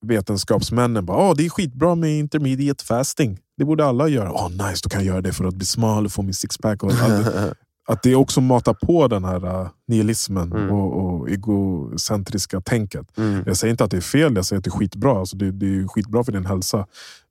vetenskapsmännen 0.05 1.05
bara, 1.05 1.31
oh, 1.31 1.35
det 1.35 1.45
är 1.45 1.49
skitbra 1.49 1.95
med 1.95 2.19
intermediate 2.19 2.85
fasting, 2.85 3.39
det 3.57 3.65
borde 3.65 3.85
alla 3.85 4.07
göra. 4.07 4.31
Oh, 4.31 4.49
nice, 4.49 4.79
då 4.83 4.89
kan 4.89 4.99
jag 4.99 5.07
göra 5.07 5.21
det 5.21 5.33
för 5.33 5.45
att 5.45 5.55
bli 5.55 5.65
smal 5.65 6.05
och 6.05 6.11
få 6.11 6.21
min 6.21 6.33
sixpack. 6.33 6.83
Och 6.83 6.91
att 7.89 8.03
det 8.03 8.15
också 8.15 8.41
matar 8.41 8.73
på 8.73 9.07
den 9.07 9.23
här 9.23 9.45
uh, 9.45 9.69
nihilismen 9.87 10.51
Mm. 10.51 10.71
och, 10.71 11.05
och 11.05 11.29
egocentriska 11.29 12.61
tänket. 12.61 13.17
Mm. 13.17 13.43
Jag 13.45 13.57
säger 13.57 13.71
inte 13.71 13.83
att 13.83 13.91
det 13.91 13.97
är 13.97 14.01
fel, 14.01 14.35
jag 14.35 14.45
säger 14.45 14.57
att 14.57 14.63
det 14.63 14.67
är 14.67 14.79
skitbra. 14.79 15.19
Alltså 15.19 15.37
det, 15.37 15.51
det 15.51 15.65
är 15.65 15.87
skitbra 15.87 16.23
för 16.23 16.31
din 16.31 16.45
hälsa. 16.45 16.87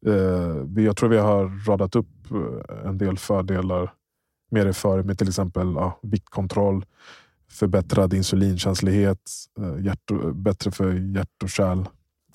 Eh, 0.07 0.85
jag 0.85 0.97
tror 0.97 1.09
vi 1.09 1.17
har 1.19 1.67
radat 1.67 1.97
upp 1.97 2.07
eh, 2.31 2.89
en 2.89 2.99
del 2.99 3.19
fördelar 3.19 3.93
med 4.51 4.67
det 4.67 4.73
före, 4.73 5.03
med 5.03 5.19
till 5.19 5.29
exempel 5.29 5.73
ja, 5.77 5.99
viktkontroll, 6.03 6.85
förbättrad 7.51 8.15
insulinkänslighet, 8.15 9.31
eh, 9.61 9.85
hjärt, 9.85 10.35
bättre 10.35 10.71
för 10.71 10.93
hjärt 10.93 11.43
och 11.43 11.51
kärl. 11.51 11.85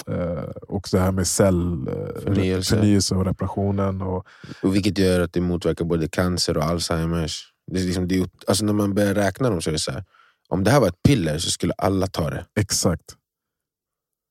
Eh, 0.08 0.44
och 0.68 0.88
det 0.92 1.00
här 1.00 1.12
med 1.12 1.28
cell, 1.28 1.88
eh, 1.88 3.18
och 3.18 3.26
reparationen. 3.26 4.02
Och, 4.02 4.28
Och 4.64 4.76
vilket 4.76 4.98
gör 4.98 5.20
att 5.20 5.34
det 5.34 5.42
motverkar 5.42 5.86
både 5.86 6.08
cancer 6.08 6.58
och 6.58 6.64
Alzheimers. 6.64 7.53
Det 7.74 7.80
är 7.80 7.86
liksom, 7.86 8.08
det 8.08 8.18
är, 8.20 8.30
alltså 8.48 8.66
när 8.66 8.74
man 8.74 8.94
börjar 8.94 9.14
räkna 9.14 9.50
dem 9.50 9.62
så 9.62 9.70
är 9.70 9.72
det 9.72 9.80
så 9.80 9.92
här. 9.92 10.06
Om 10.50 10.64
det 10.64 10.72
här 10.72 10.80
var 10.80 10.88
ett 10.88 11.04
piller 11.04 11.38
så 11.38 11.52
skulle 11.52 11.74
alla 11.74 12.08
ta 12.08 12.30
det. 12.30 12.46
Exakt. 12.56 13.16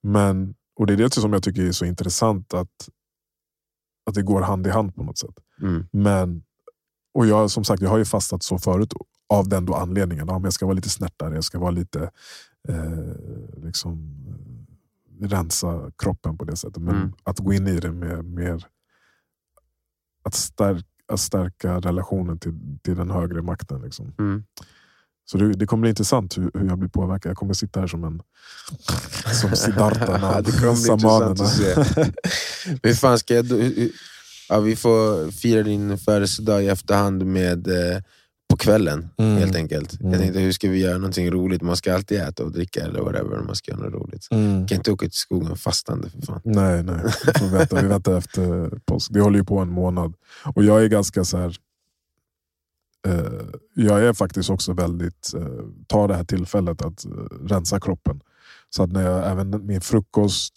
Men, 0.02 0.55
och 0.76 0.87
det 0.87 0.92
är 0.92 0.96
det 0.96 1.11
som 1.11 1.33
jag 1.33 1.42
tycker 1.42 1.62
är 1.62 1.72
så 1.72 1.85
intressant 1.85 2.55
att, 2.55 2.88
att 4.07 4.14
det 4.14 4.22
går 4.22 4.40
hand 4.42 4.66
i 4.66 4.70
hand 4.70 4.94
på 4.94 5.02
något 5.02 5.18
sätt. 5.18 5.35
Mm. 5.62 5.88
Men, 5.92 6.42
och 7.14 7.26
jag, 7.26 7.50
som 7.50 7.64
sagt, 7.64 7.83
jag 7.83 7.90
har 7.90 7.98
ju 7.98 8.05
fastat 8.05 8.42
så 8.42 8.59
förut 8.59 8.92
av 9.28 9.48
den 9.48 9.64
då 9.66 9.74
anledningen. 9.74 10.26
Ja, 10.28 10.35
men 10.35 10.44
jag 10.44 10.52
ska 10.52 10.66
vara 10.66 10.74
lite 10.74 10.88
snärtare, 10.88 11.35
jag 11.35 11.44
ska 11.44 11.59
vara 11.59 11.70
lite 11.70 12.11
eh, 12.68 13.64
liksom, 13.64 14.16
eh, 14.28 15.28
rensa 15.28 15.90
kroppen 15.98 16.38
på 16.38 16.44
det 16.44 16.57
sättet. 16.57 16.83
Men 16.83 16.96
Mm. 16.96 17.12
att 17.22 17.38
gå 17.38 17.52
in 17.52 17.68
i 17.68 17.81
det 17.81 17.92
med 17.92 18.24
mer 18.24 18.66
att, 20.24 20.35
stärk, 20.35 20.87
att 21.12 21.20
stärka 21.20 21.79
relationen 21.79 22.38
till, 22.38 22.53
till 22.83 22.96
den 22.96 23.11
högre 23.11 23.42
makten. 23.42 23.83
Liksom. 23.83 24.14
Mm. 24.18 24.44
Så 25.25 25.38
det, 25.38 25.53
det 25.53 25.66
kommer 25.66 25.81
bli 25.81 25.90
intressant 25.90 26.38
hur, 26.38 26.51
hur 26.55 26.68
jag 26.68 26.79
blir 26.79 26.88
påverkad. 26.88 27.31
Jag 27.31 27.37
kommer 27.37 27.55
sitta 27.55 27.81
här 27.81 27.87
som 27.87 28.05
en 28.05 28.22
som 29.40 29.57
Siddhartha. 29.57 30.40
Det 30.44 30.53
kommer 30.53 30.75
samanerna. 30.75 31.35
Hur 32.83 32.94
fan 32.94 33.18
ska 33.18 33.35
jag... 33.35 33.44
då- 33.44 33.59
Ja, 34.48 34.61
vi 34.61 34.77
får 34.77 35.31
fira 35.31 35.62
din 35.62 35.98
födelsedag 35.98 36.64
i 36.64 36.68
efterhand 36.68 37.27
med 37.27 37.68
eh, 37.68 38.03
på 38.52 38.56
kvällen 38.56 39.08
Mm. 39.18 39.36
helt 39.36 39.56
enkelt. 39.56 40.00
Mm. 40.00 40.12
Jag 40.12 40.20
tänkte 40.20 40.40
hur 40.40 40.52
ska 40.52 40.68
vi 40.70 40.78
göra 40.78 40.94
någonting 40.98 41.30
roligt? 41.30 41.62
Man 41.62 41.76
ska 41.76 41.94
alltid 41.94 42.20
äta 42.20 42.44
och 42.44 42.52
dricka 42.52 42.84
eller 42.84 43.00
whatever. 43.00 43.42
Man 43.46 43.56
ska 43.56 43.70
göra 43.72 43.82
något 43.82 43.94
roligt. 43.94 44.28
Mm. 44.30 44.66
kan 44.66 44.76
inte 44.76 44.92
åka 44.92 45.06
till 45.06 45.18
skogen 45.18 45.56
fastande 45.56 46.10
för 46.10 46.20
fan. 46.22 46.40
Nej, 46.44 46.82
nej. 46.82 46.96
Vi, 47.26 47.32
får 47.38 47.46
vänta. 47.46 47.82
vi 47.82 47.88
väntar 47.88 48.18
efter 48.18 48.70
påsk. 48.84 49.10
Det 49.12 49.20
håller 49.20 49.38
ju 49.38 49.44
på 49.44 49.58
en 49.58 49.68
månad. 49.68 50.14
Och 50.54 50.64
jag 50.64 50.84
är 50.84 50.88
ganska 50.88 51.24
så 51.24 51.36
här. 51.38 51.56
Eh, 53.08 53.42
jag 53.74 54.04
är 54.04 54.12
faktiskt 54.12 54.50
också 54.50 54.72
väldigt, 54.72 55.34
eh, 55.36 55.46
tar 55.86 56.08
det 56.08 56.14
här 56.14 56.24
tillfället 56.24 56.82
att 56.82 57.04
eh, 57.04 57.10
rensa 57.48 57.80
kroppen. 57.80 58.20
Så 58.70 58.82
att 58.82 58.92
när 58.92 59.02
jag, 59.02 59.30
även 59.30 59.66
min 59.66 59.80
frukost, 59.80 60.52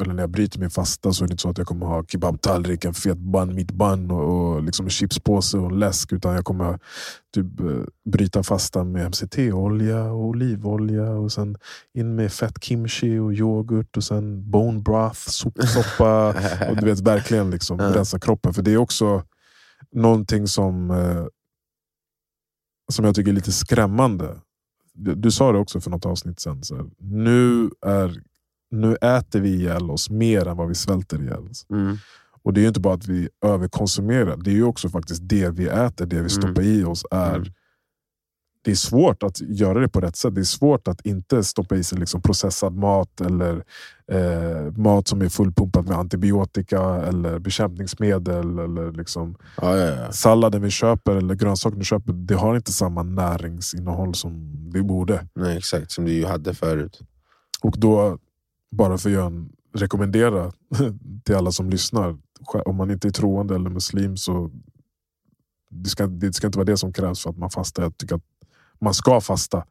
eller 0.00 0.14
när 0.14 0.22
jag 0.22 0.30
bryter 0.30 0.60
min 0.60 0.70
fasta 0.70 1.12
så 1.12 1.24
är 1.24 1.28
det 1.28 1.32
inte 1.32 1.42
så 1.42 1.50
att 1.50 1.58
jag 1.58 1.66
kommer 1.66 1.86
ha 1.86 2.04
kebabtallrik, 2.04 2.84
en 2.84 2.94
fet 2.94 3.18
bun, 3.18 3.54
mitt 3.54 3.72
bun 3.72 4.10
och, 4.10 4.54
och 4.54 4.62
liksom 4.62 4.86
en 4.86 4.90
chipspåse 4.90 5.58
och 5.58 5.70
en 5.70 5.78
läsk. 5.78 6.12
Utan 6.12 6.34
jag 6.34 6.44
kommer 6.44 6.78
typ, 7.34 7.60
eh, 7.60 7.66
bryta 8.12 8.42
fasta 8.42 8.84
med 8.84 9.06
MCT-olja 9.06 10.04
och 10.04 10.24
olivolja 10.24 11.10
och 11.10 11.32
sen 11.32 11.56
in 11.94 12.14
med 12.14 12.32
fett 12.32 12.64
kimchi 12.64 13.18
och 13.18 13.34
yoghurt 13.34 13.96
och 13.96 14.04
sen 14.04 14.50
bone 14.50 14.80
broth, 14.80 15.28
sop, 15.28 15.58
soppa. 15.62 16.28
Och 16.70 16.76
du 16.76 16.86
vet 16.86 17.00
verkligen 17.00 17.50
liksom 17.50 17.78
rensa 17.78 18.18
kroppen. 18.18 18.54
För 18.54 18.62
det 18.62 18.72
är 18.72 18.76
också 18.76 19.22
någonting 19.92 20.46
som, 20.46 20.90
eh, 20.90 21.26
som 22.92 23.04
jag 23.04 23.14
tycker 23.14 23.30
är 23.30 23.34
lite 23.34 23.52
skrämmande. 23.52 24.40
Du, 24.94 25.14
du 25.14 25.30
sa 25.30 25.52
det 25.52 25.58
också 25.58 25.80
för 25.80 25.90
något 25.90 26.06
avsnitt 26.06 26.40
sen. 26.40 26.64
Så 26.64 26.76
här, 26.76 26.84
nu, 26.98 27.70
är, 27.86 28.22
nu 28.70 28.96
äter 28.96 29.40
vi 29.40 29.48
ihjäl 29.48 29.90
oss 29.90 30.10
mer 30.10 30.48
än 30.48 30.56
vad 30.56 30.68
vi 30.68 30.74
svälter 30.74 31.22
ihjäl 31.22 31.48
oss. 31.50 31.66
Mm. 31.70 31.96
Och 32.42 32.52
det 32.52 32.60
är 32.60 32.62
ju 32.62 32.68
inte 32.68 32.80
bara 32.80 32.94
att 32.94 33.06
vi 33.06 33.28
överkonsumerar. 33.44 34.36
Det 34.36 34.50
är 34.50 34.54
ju 34.54 34.64
också 34.64 34.88
faktiskt 34.88 35.28
det 35.28 35.48
vi 35.50 35.66
äter, 35.66 36.06
det 36.06 36.22
vi 36.22 36.28
stoppar 36.28 36.62
i 36.62 36.84
oss. 36.84 37.04
är 37.10 37.36
Mm. 37.36 37.52
Det 38.62 38.70
är 38.70 38.74
svårt 38.74 39.22
att 39.22 39.40
göra 39.40 39.80
det 39.80 39.88
på 39.88 40.00
rätt 40.00 40.16
sätt. 40.16 40.34
Det 40.34 40.40
är 40.40 40.44
svårt 40.44 40.88
att 40.88 41.06
inte 41.06 41.44
stoppa 41.44 41.76
i 41.76 41.84
sig 41.84 41.98
liksom 41.98 42.22
processad 42.22 42.74
mat 42.74 43.20
eller 43.20 43.64
eh, 44.12 44.72
mat 44.76 45.08
som 45.08 45.22
är 45.22 45.28
fullpumpad 45.28 45.88
med 45.88 45.98
antibiotika 45.98 46.80
eller 46.80 47.38
bekämpningsmedel. 47.38 48.58
Eller 48.58 48.92
liksom 48.92 49.36
Ja, 49.56 49.76
ja, 49.76 49.86
ja. 49.86 50.12
salladen 50.12 50.62
vi 50.62 50.70
köper 50.70 51.16
eller 51.16 51.34
grönsaker 51.34 51.76
vi 51.76 51.84
köper, 51.84 52.12
det 52.12 52.34
har 52.34 52.56
inte 52.56 52.72
samma 52.72 53.02
näringsinnehåll 53.02 54.14
som 54.14 54.52
det 54.72 54.82
borde. 54.82 55.26
Nej, 55.34 55.56
exakt, 55.58 55.92
som 55.92 56.04
du 56.04 56.12
ju 56.12 56.26
hade 56.26 56.54
förut. 56.54 57.00
Och 57.62 57.74
då, 57.78 58.18
bara 58.70 58.98
för 58.98 59.26
att 59.26 59.32
rekommendera 59.74 60.52
till 61.24 61.34
alla 61.34 61.52
som 61.52 61.70
lyssnar, 61.70 62.18
om 62.64 62.76
man 62.76 62.90
inte 62.90 63.08
är 63.08 63.12
troende 63.12 63.54
eller 63.54 63.70
muslim 63.70 64.16
så 64.16 64.50
det 65.70 65.90
ska, 65.90 66.06
det 66.06 66.32
ska 66.32 66.46
inte 66.46 66.58
vara 66.58 66.66
det 66.66 66.76
som 66.76 66.92
krävs 66.92 67.22
för 67.22 67.30
att 67.30 67.38
man 67.38 67.50
fastar. 67.50 67.82
Jag 67.82 67.98
tycker 67.98 68.14
att 68.14 68.24
man 68.80 68.94
ska 68.94 69.20
fasta. 69.20 69.64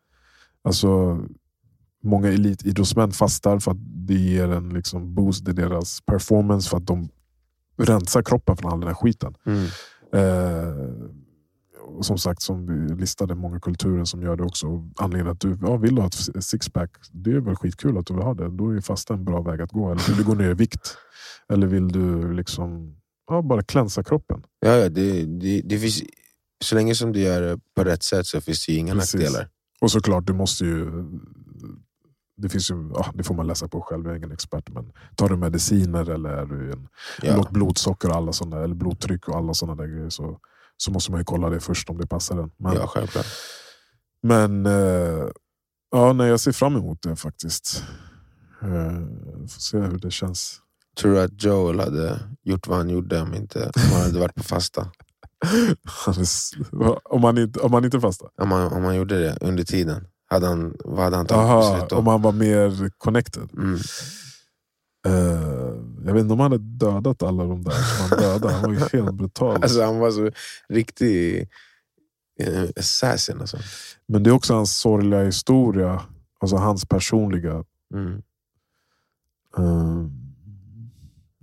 Alltså, 0.61 1.19
många 2.03 2.27
elitidrottsmän 2.27 3.11
fastar 3.11 3.59
för 3.59 3.71
att 3.71 3.77
det 3.79 4.13
ger 4.13 4.47
en 4.47 4.69
liksom 4.69 5.15
boost 5.15 5.47
i 5.47 5.51
deras 5.51 6.01
performance 6.01 6.69
för 6.69 6.77
att 6.77 6.87
de 6.87 7.09
rensar 7.77 8.21
kroppen 8.21 8.57
från 8.57 8.71
all 8.71 8.79
den 8.79 8.87
här 8.87 8.95
skiten. 8.95 9.35
Mm. 9.45 9.65
Eh, 10.13 10.73
som 12.01 12.17
sagt, 12.17 12.41
som 12.41 12.65
vi 12.67 12.95
listade, 12.95 13.35
många 13.35 13.59
kulturer 13.59 14.05
som 14.05 14.21
gör 14.21 14.35
det 14.35 14.43
också. 14.43 14.89
Anledningen 14.97 15.31
att 15.33 15.39
du 15.39 15.57
ja, 15.61 15.77
vill 15.77 15.97
ha 15.97 16.07
ett 16.07 16.43
sixpack, 16.43 16.89
det 17.11 17.31
är 17.31 17.39
väl 17.39 17.55
skitkul 17.55 17.97
att 17.97 18.05
du 18.05 18.13
vill 18.13 18.23
ha 18.23 18.33
det. 18.33 18.49
Då 18.49 18.69
är 18.69 18.81
fasta 18.81 19.13
en 19.13 19.25
bra 19.25 19.41
väg 19.41 19.61
att 19.61 19.71
gå. 19.71 19.91
Eller 19.91 20.07
vill 20.07 20.17
du 20.17 20.23
gå 20.23 20.33
ner 20.33 20.49
i 20.49 20.53
vikt? 20.53 20.97
Eller 21.49 21.67
vill 21.67 21.87
du 21.87 22.33
liksom 22.33 22.95
ja, 23.29 23.41
bara 23.41 23.63
klänsa 23.63 24.03
kroppen? 24.03 24.43
Ja, 24.59 24.75
ja, 24.75 24.89
det, 24.89 25.25
det, 25.25 25.61
det 25.61 25.79
finns, 25.79 26.03
så 26.63 26.75
länge 26.75 26.95
som 26.95 27.11
du 27.13 27.19
gör 27.19 27.41
det 27.41 27.59
på 27.75 27.83
rätt 27.83 28.03
sätt 28.03 28.25
så 28.25 28.41
finns 28.41 28.65
det 28.65 28.71
ju 28.71 28.79
inga 28.79 28.93
Precis. 28.93 29.13
nackdelar. 29.13 29.49
Och 29.81 29.91
såklart, 29.91 30.27
du 30.27 30.33
måste 30.33 30.65
ju... 30.65 30.91
Det, 32.37 32.49
finns 32.49 32.71
ju, 32.71 32.91
ja, 32.93 33.05
det 33.13 33.23
får 33.23 33.35
man 33.35 33.47
läsa 33.47 33.67
på 33.67 33.81
själv, 33.81 34.05
jag 34.05 34.13
är 34.13 34.17
ingen 34.17 34.31
expert. 34.31 34.69
Men 34.69 34.91
tar 35.15 35.29
du 35.29 35.37
mediciner 35.37 36.09
eller 36.09 36.29
är 36.29 36.45
du 36.45 36.71
en 36.71 36.87
Ja. 37.21 37.35
lågt 37.37 37.49
blodsocker 37.49 38.09
och 38.09 38.15
alla 38.15 38.33
såna, 38.33 38.63
eller 38.63 38.75
blodtryck 38.75 39.27
och 39.27 39.35
alla 39.35 39.53
sådana 39.53 39.81
där 39.83 39.89
grejer 39.89 40.09
så, 40.09 40.39
så 40.83 40.91
måste 40.91 41.11
man 41.11 41.19
ju 41.19 41.25
kolla 41.25 41.49
det 41.49 41.59
först 41.59 41.89
om 41.89 41.97
det 41.97 42.07
passar 42.07 42.37
en. 42.37 42.51
Men, 42.57 42.75
ja, 42.75 42.87
självklart. 42.87 43.25
Men 44.23 44.65
eh, 44.65 45.27
ja, 45.91 46.13
nej, 46.13 46.29
jag 46.29 46.39
ser 46.39 46.51
fram 46.51 46.75
emot 46.75 47.01
det 47.01 47.15
faktiskt. 47.15 47.83
Eh, 48.61 49.47
får 49.47 49.59
se 49.59 49.77
hur 49.77 49.97
det 49.99 50.11
känns. 50.11 50.61
Tror 50.97 51.11
du 51.11 51.21
att 51.21 51.43
Joel 51.43 51.79
hade 51.79 52.19
gjort 52.43 52.67
vad 52.67 52.77
han 52.77 52.89
gjorde 52.89 53.21
om, 53.21 53.33
inte, 53.33 53.71
om 53.75 53.91
han 53.91 54.01
hade 54.01 54.19
varit 54.19 54.35
på 54.35 54.43
fasta? 54.43 54.91
Han 55.85 56.25
om, 57.03 57.21
man 57.21 57.37
inte, 57.37 57.59
om 57.59 57.71
man 57.71 57.85
inte 57.85 57.99
fastar? 57.99 58.29
Om 58.41 58.51
han, 58.51 58.73
om 58.73 58.83
han 58.83 58.95
gjorde 58.95 59.19
det 59.19 59.37
under 59.41 59.63
tiden, 59.63 60.07
hade 60.29 60.47
han, 60.47 60.75
vad 60.85 61.03
hade 61.03 61.15
han 61.15 61.25
tagit 61.25 61.41
Aha, 61.41 61.73
beslut 61.73 61.91
om 61.91 61.97
om? 61.97 62.05
man 62.05 62.21
var 62.21 62.31
mer 62.31 62.91
connected. 62.97 63.49
Mm. 63.53 63.79
Eh, 65.07 65.58
jag 66.05 66.13
vet 66.13 66.21
inte 66.21 66.33
om 66.33 66.39
han 66.39 66.51
hade 66.51 66.63
dödat 66.63 67.23
alla 67.23 67.43
de 67.43 67.63
där 67.63 67.71
som 67.71 68.09
han 68.09 68.19
dödade. 68.19 68.53
Han 68.53 68.63
var 68.63 68.71
ju 68.71 68.99
helt 68.99 69.15
brutal. 69.15 69.55
Alltså, 69.63 69.81
han 69.83 69.99
var 69.99 70.11
så 70.11 70.31
riktig 70.69 71.49
eh, 72.39 72.63
assassin. 72.77 73.39
Alltså. 73.41 73.57
Men 74.07 74.23
det 74.23 74.29
är 74.29 74.31
också 74.31 74.53
hans 74.53 74.77
sorgliga 74.79 75.23
historia. 75.23 76.01
Alltså 76.39 76.55
hans 76.57 76.85
personliga. 76.85 77.63
Mm. 77.93 78.21
eh, 79.57 80.05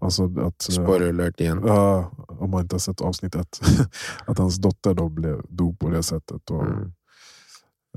alltså 0.00 0.24
att, 0.24 0.68
eh, 0.68 0.72
Spoiler 0.84 1.08
alert 1.08 1.40
igen. 1.40 1.62
Ja, 1.66 2.12
om 2.28 2.50
man 2.50 2.60
inte 2.62 2.74
har 2.74 2.80
sett 2.80 3.00
avsnitt 3.00 3.34
ett. 3.34 3.60
att 4.26 4.38
hans 4.38 4.56
dotter 4.56 4.94
då 4.94 5.08
blev, 5.08 5.42
dog 5.48 5.78
på 5.78 5.88
det 5.90 6.02
sättet. 6.02 6.50
Och, 6.50 6.62
Mm. 6.66 6.92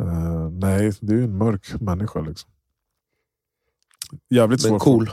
eh, 0.01 0.49
nej, 0.51 0.91
det 1.01 1.13
är 1.13 1.17
ju 1.17 1.23
en 1.23 1.37
mörk 1.37 1.81
människa. 1.81 2.21
Liksom. 2.21 2.49
Jävligt 4.29 4.61
Men 4.63 4.69
svår. 4.69 4.79
cool. 4.79 5.09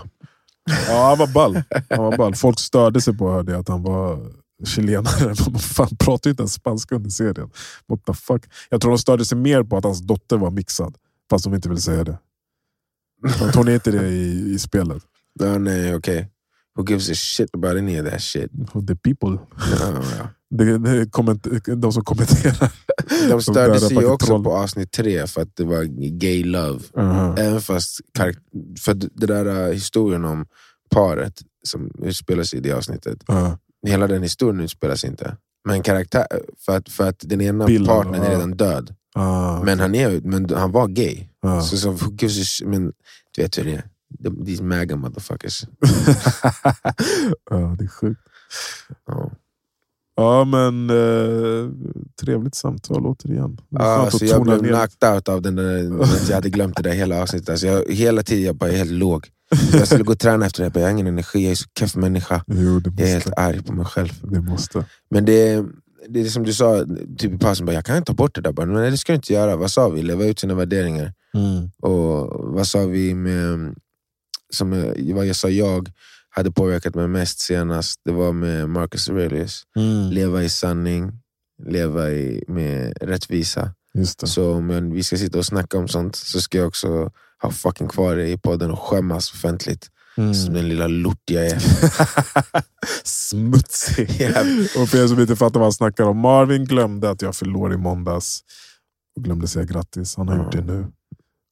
Ja, 0.88 1.08
han 1.08 1.18
var 1.18 1.26
ball. 1.26 1.62
Han 1.90 2.04
var 2.04 2.16
ball. 2.16 2.34
Folk 2.34 2.60
störde 2.60 3.00
sig 3.00 3.16
på 3.16 3.32
hörde 3.32 3.52
jag, 3.52 3.60
att 3.60 3.68
han 3.68 3.82
var 3.82 4.32
chilenare. 4.64 5.34
Man 5.50 5.60
fan 5.60 5.96
pratar 5.98 6.28
ju 6.28 6.30
inte 6.30 6.42
ens 6.42 6.52
spanska 6.52 6.94
under 6.94 7.10
serien. 7.10 7.50
What 7.86 8.04
the 8.04 8.12
fuck? 8.12 8.44
Jag 8.68 8.80
tror 8.80 8.90
de 8.90 8.98
störde 8.98 9.24
sig 9.24 9.38
mer 9.38 9.62
på 9.62 9.76
att 9.76 9.84
hans 9.84 10.00
dotter 10.00 10.36
var 10.36 10.50
mixad. 10.50 10.96
Fast 11.30 11.44
de 11.44 11.54
inte 11.54 11.68
ville 11.68 11.80
säga 11.80 12.04
det. 12.04 12.18
Hon 13.54 13.68
är 13.68 13.74
inte 13.74 13.90
det 13.90 14.08
i, 14.08 14.52
i 14.54 14.58
spelet. 14.58 15.02
Nej, 15.40 15.94
okej. 15.94 16.30
Who 16.76 16.84
gives 16.88 17.10
a 17.10 17.14
shit 17.14 17.54
about 17.54 17.76
any 17.76 18.00
of 18.00 18.10
that 18.10 18.22
shit? 18.22 18.50
The 18.88 18.96
people. 18.96 19.38
Ja, 19.80 20.02
ja. 20.18 20.28
Det, 20.50 20.78
det 20.78 20.90
är 20.90 21.06
komment, 21.06 21.46
de 21.76 21.92
som 21.92 22.04
kommenterar. 22.04 22.72
De 23.28 23.42
störde 23.42 23.80
sig 23.80 23.96
ju 23.96 24.06
också 24.06 24.26
troll. 24.26 24.44
på 24.44 24.56
avsnitt 24.56 24.92
tre 24.92 25.26
för 25.26 25.42
att 25.42 25.56
det 25.56 25.64
var 25.64 25.84
gay 26.18 26.44
love. 26.44 26.80
Uh-huh. 26.92 27.38
Även 27.38 27.60
fast 27.60 28.00
för 28.80 28.94
det 28.94 29.26
där 29.26 29.66
äh, 29.66 29.72
historien 29.72 30.24
om 30.24 30.46
paret 30.90 31.42
som 31.64 31.90
utspelar 32.02 32.42
sig 32.42 32.58
i 32.58 32.62
det 32.62 32.72
avsnittet. 32.72 33.30
Uh, 33.30 33.54
Hela 33.86 34.06
den 34.06 34.22
historien 34.22 34.60
utspelar 34.60 34.94
sig 34.94 35.10
inte. 35.10 35.36
Men 35.64 35.82
karaktär, 35.82 36.26
för 36.58 36.76
att, 36.76 36.88
för 36.88 37.08
att 37.08 37.20
den 37.20 37.40
ena 37.40 37.66
Bilden, 37.66 37.86
partnern 37.86 38.22
är 38.22 38.24
ja. 38.24 38.30
redan 38.32 38.50
död. 38.50 38.94
Ah, 39.14 39.62
Men 39.62 39.80
han, 39.80 39.94
är, 39.94 40.20
men 40.20 40.50
han 40.54 40.72
var 40.72 40.88
gay. 40.88 41.28
Så, 41.62 41.76
så, 41.76 41.96
men, 42.64 42.92
du 43.36 43.42
vet 43.42 43.58
hur 43.58 43.64
det 43.64 43.72
är. 43.72 43.84
These 44.44 44.62
maga 44.62 44.96
motherfuckers. 44.96 45.62
ja, 47.50 47.76
det 47.78 47.84
är 47.84 47.88
sjukt. 47.88 48.20
Ja. 50.16 50.44
Men 50.44 50.90
eh, 50.90 51.70
trevligt 52.24 52.54
samtal 52.54 53.06
återigen. 53.06 53.60
Det 53.70 53.76
är 53.82 53.84
Ja, 53.84 53.98
skönt 54.00 54.10
så 54.12 54.16
att 54.24 54.30
jag 54.30 54.42
blev 54.42 54.62
ner. 54.62 54.68
knocked 54.68 55.14
out 55.14 55.28
av 55.28 55.42
den 55.42 55.56
där, 55.56 55.76
jag 56.28 56.34
hade 56.34 56.50
glömt 56.50 56.76
det 56.76 56.82
där 56.82 56.92
hela 56.92 57.22
avsnittet. 57.22 57.48
Alltså 57.48 57.66
jag, 57.66 57.90
hela 57.92 58.22
tiden 58.22 58.44
jag 58.44 58.56
bara 58.56 58.70
är 58.70 58.76
helt 58.76 58.90
låg. 58.90 59.26
Jag 59.72 59.86
skulle 59.86 60.04
gå 60.04 60.12
och 60.12 60.18
träna 60.18 60.46
efter 60.46 60.62
det, 60.62 60.70
jag, 60.74 60.82
jag 60.82 60.86
har 60.86 60.92
ingen 60.92 61.06
energi, 61.06 61.42
jag 61.42 61.50
är 61.50 61.54
så 61.54 61.68
keff 61.78 61.96
människa. 61.96 62.44
Jo, 62.46 62.80
det 62.80 62.90
Jag 63.02 63.08
är 63.10 63.12
helt 63.12 63.32
arg 63.36 63.62
på 63.62 63.72
mig 63.72 63.84
själv. 63.86 64.08
Det 64.22 64.40
måste. 64.40 64.84
Men 65.10 65.24
det, 65.24 65.64
det 66.08 66.20
är 66.20 66.24
som 66.24 66.42
du 66.42 66.52
sa 66.52 66.84
typ 67.18 67.32
i 67.32 67.38
pausen, 67.38 67.66
bara, 67.66 67.72
jag 67.72 67.84
kan 67.84 67.96
inte 67.96 68.06
ta 68.12 68.16
bort 68.16 68.34
det 68.34 68.40
där. 68.40 68.52
Bara, 68.52 68.66
Nej, 68.66 68.90
det 68.90 68.96
ska 68.98 69.12
du 69.12 69.16
inte 69.16 69.32
göra. 69.32 69.56
Vad 69.56 69.70
sa 69.70 69.88
vi? 69.88 70.02
Leva 70.02 70.24
ut 70.24 70.38
sina 70.38 70.54
värderingar. 70.54 71.12
Och 71.82 72.26
vad 72.54 72.66
sa 72.66 72.86
vi 72.86 73.14
med, 73.14 73.74
som 74.54 74.72
jag- 74.72 75.14
vad 75.14 75.26
jag 75.26 75.36
sa 75.36 75.48
jag 75.48 75.88
hade 76.36 76.52
påverkat 76.52 76.94
mig 76.94 77.08
mest 77.08 77.38
senast, 77.40 78.00
det 78.04 78.12
var 78.12 78.32
med 78.32 78.68
Marcus 78.68 79.08
Aurelius. 79.08 79.62
Leva 80.10 80.42
i 80.42 80.48
sanning, 80.48 81.12
leva 81.66 82.10
i, 82.10 82.44
med 82.48 82.98
rättvisa. 83.00 83.70
Så 84.24 84.52
om 84.54 84.90
vi 84.92 85.02
ska 85.02 85.16
sitta 85.16 85.38
och 85.38 85.46
snacka 85.46 85.78
om 85.78 85.88
sånt 85.88 86.16
så 86.16 86.40
ska 86.40 86.58
jag 86.58 86.66
också 86.68 87.10
ha 87.42 87.50
fucking 87.50 87.88
kvar 87.88 88.16
det 88.16 88.28
i 88.28 88.38
podden 88.38 88.70
och 88.70 88.78
skämmas 88.78 89.32
offentligt. 89.32 89.88
Mm. 90.18 90.34
Som 90.34 90.54
den 90.54 90.68
lilla 90.68 90.86
lort 90.86 91.30
jag 91.30 91.46
är. 91.46 91.62
Smutsig. 93.04 94.16
Ja. 94.20 94.40
Och 94.82 94.88
för 94.88 95.04
er 95.04 95.06
som 95.06 95.20
inte 95.20 95.36
fattar 95.36 95.60
vad 95.60 95.66
han 95.66 95.72
snackar 95.72 96.04
om. 96.04 96.18
Marvin 96.18 96.64
glömde 96.64 97.10
att 97.10 97.22
jag 97.22 97.36
förlorade 97.36 97.74
i 97.74 97.78
måndags. 97.78 98.40
Och 99.16 99.24
glömde 99.24 99.48
säga 99.48 99.64
grattis. 99.64 100.16
Han 100.16 100.28
har 100.28 100.36
Ja. 100.36 100.42
gjort 100.44 100.52
det 100.52 100.60
nu. 100.62 100.86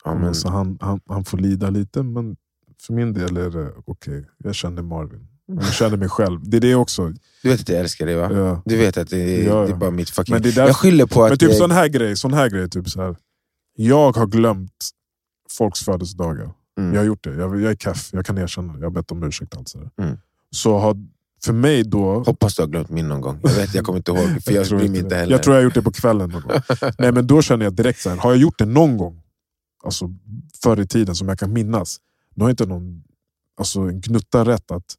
Ja, 0.05 0.15
men, 0.15 0.35
Så 0.35 0.49
han, 0.49 0.79
han, 0.81 1.01
han 1.09 1.25
får 1.25 1.39
lida 1.39 1.71
lite, 1.71 2.03
men 2.03 2.37
för 2.83 2.93
min 2.93 3.13
del 3.13 3.37
är 3.37 3.51
det 3.51 3.73
okej. 3.87 4.25
Jag 4.39 4.55
känner 4.55 4.83
Marvin. 4.83 5.29
Jag 5.47 5.73
känner 5.75 5.97
mig 5.97 6.09
själv. 6.09 6.41
Det 6.43 6.57
är 6.57 6.61
det 6.61 6.75
också. 6.75 7.13
du 7.43 7.49
vet 7.49 7.61
att 7.61 7.69
jag 7.69 7.79
älskar 7.81 8.07
dig 8.07 8.15
va? 8.15 8.29
Ja. 8.33 8.63
Du 8.65 8.77
vet 8.77 8.97
att 8.97 9.11
det 9.11 9.19
är, 9.19 9.43
Ja, 9.49 9.61
ja. 9.61 9.67
det 9.67 9.73
är 9.73 9.77
bara 9.77 9.91
mitt 9.91 10.11
fucking... 10.11 10.33
Men 10.33 10.43
det 10.43 10.49
är 10.49 10.53
därför- 10.53 10.67
jag 10.69 10.77
skyller 10.77 11.07
på 11.07 11.25
att... 11.25 11.31
Men 11.31 11.39
typ 11.39 11.49
jag- 11.49 11.59
sån 11.59 11.71
här 11.71 11.89
grej, 11.89 12.17
sån 12.17 12.33
här 12.33 12.49
grej 12.51 12.69
typ 12.71 12.89
så 12.91 13.03
här. 13.03 13.17
Jag 13.77 14.17
har 14.17 14.27
glömt 14.27 14.89
folks 15.51 15.81
födelsedagar. 15.85 16.51
Mm. 16.79 16.95
Jag 16.95 17.01
har 17.01 17.07
gjort 17.07 17.25
det. 17.25 17.35
Jag, 17.35 17.61
jag 17.61 17.71
är 17.71 17.77
keff, 17.77 18.11
jag 18.13 18.27
kan 18.27 18.39
erkänna 18.39 18.73
det. 18.73 18.79
Jag 18.79 18.87
har 18.87 18.91
bett 18.91 19.11
om 19.13 19.23
ursäkt. 19.23 19.57
Alltså. 19.57 19.79
Mm. 20.03 20.17
Så 20.51 20.79
har, 20.79 20.97
för 21.45 21.53
mig 21.53 21.85
då... 21.85 22.19
Hoppas 22.23 22.57
du 22.57 22.63
har 22.63 22.69
glömt 22.69 22.91
min 22.91 23.09
någon 23.09 23.21
gång. 23.21 23.41
Jag 23.43 23.51
vet, 23.51 23.75
jag 23.75 23.85
kommer 23.85 23.97
inte 23.97 24.11
ihåg. 24.13 24.43
För 24.43 24.53
jag, 24.53 24.67
tror 24.67 24.79
bryr 24.79 24.89
mig 24.89 24.99
inte 25.01 25.17
heller. 25.17 25.33
Jag 25.33 25.43
tror 25.43 25.57
jag 25.57 25.61
har 25.61 25.65
gjort 25.65 25.75
det 25.75 25.83
på 25.83 25.93
kvällen 25.93 26.31
någon 26.31 26.43
gång. 26.43 26.53
Nej, 26.99 27.13
men 27.13 27.27
då 27.27 27.43
känner 27.43 27.65
jag 27.65 27.73
direkt 27.75 28.01
så 28.01 28.11
här, 28.11 28.17
har 28.17 28.31
jag 28.31 28.41
gjort 28.41 28.59
det 28.59 28.67
någon 28.67 28.97
gång, 28.99 29.23
alltså 29.85 30.11
förr 30.63 30.81
i 30.81 30.87
tiden 30.87 31.15
som 31.15 31.29
jag 31.29 31.39
kan 31.39 31.53
minnas, 31.53 31.97
då 32.35 32.45
har 32.45 32.51
inte 32.51 32.67
någon 32.67 33.03
alltså, 33.59 33.81
en 33.81 34.01
gnutta 34.01 34.45
rätt 34.45 34.71
att 34.71 34.95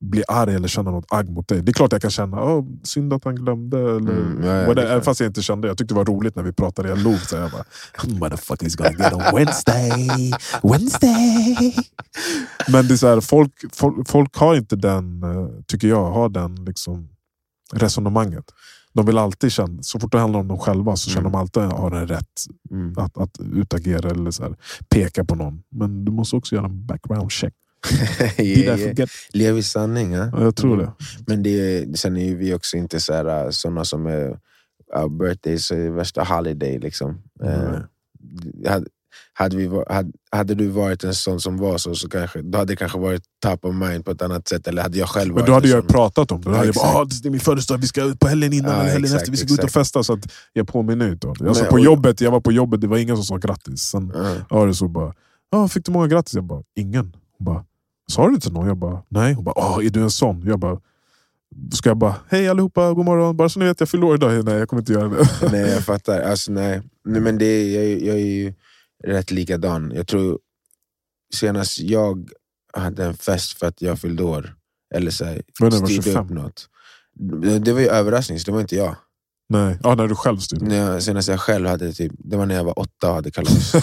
bli 0.00 0.22
arg 0.28 0.54
eller 0.54 0.68
känna 0.68 0.90
något 0.90 1.04
agg 1.08 1.30
mot 1.30 1.48
dig. 1.48 1.62
Det 1.62 1.70
är 1.70 1.72
klart 1.72 1.92
jag 1.92 2.02
kan 2.02 2.10
känna, 2.10 2.42
oh, 2.44 2.66
synd 2.84 3.12
att 3.12 3.24
han 3.24 3.34
glömde. 3.34 3.78
Eller, 3.78 3.96
Mm, 3.96 4.44
ja, 4.44 4.52
ja, 4.52 4.82
Även 4.82 5.02
fast 5.02 5.20
jag 5.20 5.28
inte 5.28 5.42
kände 5.42 5.68
jag 5.68 5.78
tyckte 5.78 5.94
det 5.94 5.98
var 5.98 6.04
roligt 6.04 6.36
när 6.36 6.42
vi 6.42 6.52
pratade. 6.52 6.88
Jag 6.88 6.98
log 6.98 7.18
så 7.18 7.36
jag 7.36 7.50
bara, 7.50 7.64
motherfucker 8.08 8.66
is 8.66 8.76
gonna 8.76 8.90
get 8.90 9.12
on 9.12 9.22
Wednesday. 9.36 10.32
Wednesday. 10.62 11.74
Men 12.68 12.88
det 12.88 12.94
är 12.94 12.96
så 12.96 13.08
här, 13.08 13.20
folk, 13.20 13.52
folk, 13.72 14.08
folk 14.08 14.36
har 14.36 14.56
inte 14.56 14.76
den, 14.76 15.22
eh, 15.22 15.48
tycker 15.66 15.88
jag, 15.88 16.10
har 16.10 16.28
den 16.28 16.64
liksom 16.64 17.08
resonemanget. 17.72 18.44
De 18.92 19.06
vill 19.06 19.18
alltid 19.18 19.52
känna, 19.52 19.82
så 19.82 20.00
fort 20.00 20.12
det 20.12 20.18
handlar 20.18 20.40
om 20.40 20.48
dem 20.48 20.58
själva 20.58 20.96
så 20.96 21.10
känner 21.10 21.20
Mm. 21.20 21.32
de 21.32 21.38
alltid 21.38 21.62
att 21.62 21.70
de 21.70 21.80
har 21.80 21.90
en 21.90 22.06
rätt 22.08 22.26
Mm. 22.70 22.98
att, 22.98 23.18
att 23.18 23.40
utagera 23.54 24.10
eller 24.10 24.30
så 24.30 24.42
här, 24.42 24.56
peka 24.88 25.24
på 25.24 25.34
någon. 25.34 25.62
Men 25.68 26.04
du 26.04 26.12
måste 26.12 26.36
också 26.36 26.54
göra 26.54 26.66
en 26.66 26.86
background 26.86 27.32
check. 27.32 27.54
Yeah, 28.38 28.80
yeah. 28.80 29.08
Lev 29.32 29.58
i 29.58 29.62
sanning. 29.62 30.12
Ja? 30.12 30.30
Ja, 30.32 30.42
jag 30.42 30.56
tror 30.56 30.76
det. 30.76 30.92
Men 31.26 31.42
det, 31.42 31.86
sen 31.98 32.16
är 32.16 32.24
ju 32.24 32.36
vi 32.36 32.54
också 32.54 32.76
inte 32.76 33.00
så 33.00 33.12
här, 33.12 33.44
äh, 33.44 33.50
såna 33.50 33.84
som 33.84 34.06
är 34.06 34.28
uh, 34.96 35.08
birthdays 35.08 35.70
är 35.70 35.90
värsta 35.90 36.24
holiday. 36.24 36.78
Liksom. 36.78 37.22
Eh, 37.44 37.78
hade, 38.70 38.86
hade, 39.32 39.56
vi, 39.56 39.82
hade, 39.88 40.12
hade 40.30 40.54
du 40.54 40.68
varit 40.68 41.04
en 41.04 41.14
sån 41.14 41.40
som 41.40 41.56
var 41.56 41.78
så, 41.78 41.94
så 41.94 42.08
kanske, 42.08 42.42
då 42.42 42.58
hade 42.58 42.72
det 42.72 42.76
kanske 42.76 42.98
varit 42.98 43.22
top 43.42 43.64
of 43.64 43.74
mind 43.74 44.04
på 44.04 44.10
ett 44.10 44.22
annat 44.22 44.48
sätt. 44.48 44.66
Eller 44.66 44.82
hade 44.82 44.98
jag 44.98 45.08
själv 45.08 45.26
Men 45.28 45.34
varit 45.34 45.46
då 45.46 45.52
hade 45.52 45.68
jag 45.68 45.78
sån. 45.80 45.86
pratat 45.88 46.32
om 46.32 46.40
det. 46.40 46.44
Då 46.44 46.50
Ja, 46.50 46.56
hade 46.56 46.66
jag 46.68 46.74
bara, 46.74 46.88
exakt. 46.88 46.96
ah, 46.96 47.22
det 47.22 47.28
är 47.28 47.30
min 47.30 47.40
födelsedag, 47.40 47.78
vi 47.78 47.86
ska 47.86 48.04
ut 48.04 48.20
på 48.20 48.28
helgen 48.28 48.52
innan 48.52 48.70
Ja, 48.70 48.76
eller 48.80 48.90
helgen 48.90 49.04
exakt, 49.04 49.22
efter, 49.22 49.30
vi 49.32 49.36
ska 49.36 49.46
gå 49.46 49.54
ut 49.54 49.58
och 49.58 49.64
exakt. 49.64 49.80
festa. 49.86 50.02
Så 50.02 50.12
att 50.12 50.32
jag 50.52 50.68
påminner 50.68 51.12
inte 51.12 51.26
om 51.26 51.34
det. 51.38 51.48
Alltså, 51.48 51.64
på 51.64 51.72
och- 51.72 51.80
jobbet, 51.80 52.20
jag 52.20 52.30
var 52.30 52.40
på 52.40 52.52
jobbet, 52.52 52.80
det 52.80 52.86
var 52.86 52.98
ingen 52.98 53.16
som 53.16 53.24
sa 53.24 53.36
grattis. 53.36 53.80
Sen 53.82 54.12
Ja. 54.14 54.34
var 54.50 54.66
det 54.66 54.74
så 54.74 54.88
bara, 54.88 55.14
ah, 55.52 55.68
fick 55.68 55.84
du 55.86 55.92
många 55.92 56.06
grattis? 56.06 56.34
Jag 56.34 56.44
bara, 56.44 56.62
ingen. 56.76 57.16
Hon 57.38 57.44
bara, 57.44 57.64
sa 58.12 58.28
du 58.28 58.36
till 58.40 58.52
någon? 58.52 58.66
Jag 58.66 58.76
bara, 58.76 59.02
nej. 59.08 59.32
Hon 59.34 59.44
bara, 59.44 59.54
ah, 59.56 59.82
är 59.82 59.90
du 59.90 60.02
en 60.02 60.10
sån? 60.10 60.42
Jag 60.46 60.58
bara, 60.58 60.78
ska 61.72 61.90
jag 61.90 61.96
bara, 61.96 62.14
hej 62.28 62.48
allihopa, 62.48 62.92
god 62.92 63.04
morgon. 63.04 63.36
Bara 63.36 63.48
så 63.48 63.58
ni 63.60 63.64
vet, 63.66 63.80
jag 63.80 63.88
fyller 63.88 64.04
år 64.06 64.14
idag. 64.14 64.44
Nej, 64.44 64.54
jag 64.54 64.68
kommer 64.68 64.82
inte 64.82 64.92
göra 64.92 65.08
det. 65.08 65.28
Nej 65.52 65.60
jag 65.60 65.84
fattar. 65.84 66.20
Alltså, 66.20 66.52
nej. 66.52 66.82
nej 67.04 67.20
men 67.20 67.38
det, 67.38 67.72
jag, 67.72 68.02
jag 68.02 68.20
ju 68.20 68.54
rätt 69.04 69.30
likadan. 69.30 69.92
Jag 69.94 70.06
tror 70.06 70.38
senast 71.34 71.78
jag 71.80 72.28
hade 72.72 73.04
en 73.04 73.14
fest 73.14 73.58
för 73.58 73.66
att 73.66 73.82
jag 73.82 73.98
fyllde 73.98 74.22
år, 74.22 74.54
eller 74.94 75.10
så 75.10 75.24
här, 75.24 75.42
Men 75.60 75.70
det 75.70 75.78
var 75.78 75.86
styrde 75.86 76.02
25. 76.02 76.24
upp 76.24 76.30
något. 76.30 76.68
Det, 77.42 77.58
det 77.58 77.72
var 77.72 77.80
ju 77.80 77.88
överraskning, 77.88 78.40
så 78.40 78.44
det 78.46 78.52
var 78.52 78.60
inte 78.60 78.76
jag. 78.76 78.96
nej. 79.48 79.78
Ah, 79.82 79.94
när 79.94 80.06
du 80.08 80.14
själv 80.14 80.38
styrde. 80.38 80.64
När 80.64 80.76
jag, 80.76 81.02
senast 81.02 81.28
jag 81.28 81.40
själv 81.40 81.66
hade, 81.68 81.92
typ, 81.92 82.12
det 82.18 82.36
var 82.36 82.46
när 82.46 82.54
jag 82.54 82.64
var 82.64 82.78
åtta 82.78 83.08
och 83.08 83.14
hade 83.14 83.30
kalas. 83.30 83.72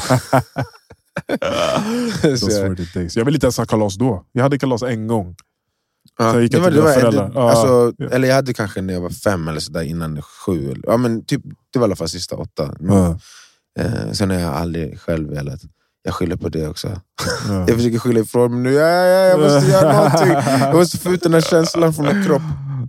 Those 2.22 2.52
jag, 2.52 2.70
were 2.70 2.76
the 2.76 3.00
days. 3.00 3.16
Jag 3.18 3.26
vill 3.26 3.34
inte 3.36 3.46
ens 3.46 3.58
ha 3.58 3.66
kalas 3.66 3.96
då. 3.96 4.26
Jag 4.32 4.44
hade 4.44 4.60
kalas 4.60 4.84
en 4.84 5.08
gång. 5.08 5.36
ja, 6.18 6.32
så 6.32 6.38
jag 6.38 6.44
gick 6.44 6.52
det 6.52 6.58
jag 6.58 6.64
var, 6.64 6.70
till 6.72 6.76
det 6.78 6.82
mina 6.84 6.94
var, 6.94 7.00
föräldrar. 7.02 7.28
det, 7.28 7.34
Ja, 7.36 7.50
alltså, 7.52 7.94
ja. 8.04 8.10
Eller 8.10 8.28
jag 8.28 8.36
hade 8.36 8.54
kanske 8.54 8.82
när 8.82 8.94
jag 8.94 9.02
var 9.02 9.10
fem 9.10 9.48
eller 9.48 9.60
sådär 9.60 9.82
innan 9.82 10.22
sju. 10.22 10.72
eller- 10.72 10.84
Ja, 10.88 10.98
men 10.98 11.26
typ, 11.26 11.42
det 11.74 11.80
var 11.80 11.86
i 11.86 11.88
alla 11.88 11.96
fall 11.96 12.10
sista 12.10 12.36
åtta. 12.36 12.76
Ja, 12.80 13.20
Eh, 13.78 14.12
sen 14.12 14.30
har 14.30 14.38
jag 14.38 14.54
aldrig 14.54 15.00
själv 15.00 15.30
velat. 15.30 15.60
Jag 16.04 16.14
skyller 16.14 16.36
på 16.36 16.50
det 16.50 16.68
också. 16.68 16.88
ja. 16.88 17.00
Jag 17.68 17.76
försöker 17.76 18.00
skylla 18.00 18.20
ifrån 18.20 18.54
mig 18.54 18.62
nu. 18.62 18.78
Ja, 18.78 18.88
ja, 18.88 19.26
jag 19.26 19.40
måste 19.40 19.72
göra 19.72 19.94
någonting. 20.04 20.32
Jag 20.60 20.76
måste 20.76 20.98
få 20.98 21.10
ut 21.10 21.24
den 21.24 21.34
här 21.34 21.42
känslan 21.42 21.94
från 21.94 22.06
min 22.06 22.26
kropp. 22.26 22.42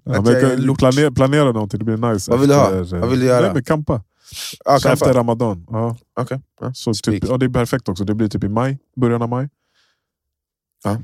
Ja, 0.05 0.21
men 0.21 0.77
planera, 0.77 1.11
planera 1.11 1.53
någonting, 1.53 1.79
det 1.79 1.85
blir 1.85 2.13
nice. 2.13 2.31
Vad 2.31 2.41
vill 2.41 2.49
du 2.49 2.55
ha? 2.55 2.81
efter, 2.81 2.99
Vad 2.99 3.11
vill 3.11 3.21
du 3.21 3.27
göra? 3.27 3.41
Nej, 3.41 3.55
men 3.55 3.65
kampa. 3.65 4.03
Ja, 4.65 4.79
Så 4.81 4.89
efter 4.89 5.15
Ramadan. 5.15 5.67
Ja. 5.71 5.97
Okej. 6.21 6.41
Ja. 6.61 6.75
Så 6.75 6.95
typ, 6.95 7.25
ja, 7.29 7.37
det 7.37 7.47
är 7.47 7.51
perfekt 7.51 7.89
också. 7.89 8.05
Det 8.05 8.15
blir 8.15 8.29
typ 8.29 8.45
i 8.45 8.49
maj, 8.49 8.79
början 8.97 9.23
av 9.23 9.29
maj. 9.29 9.49
Ja. 10.85 10.97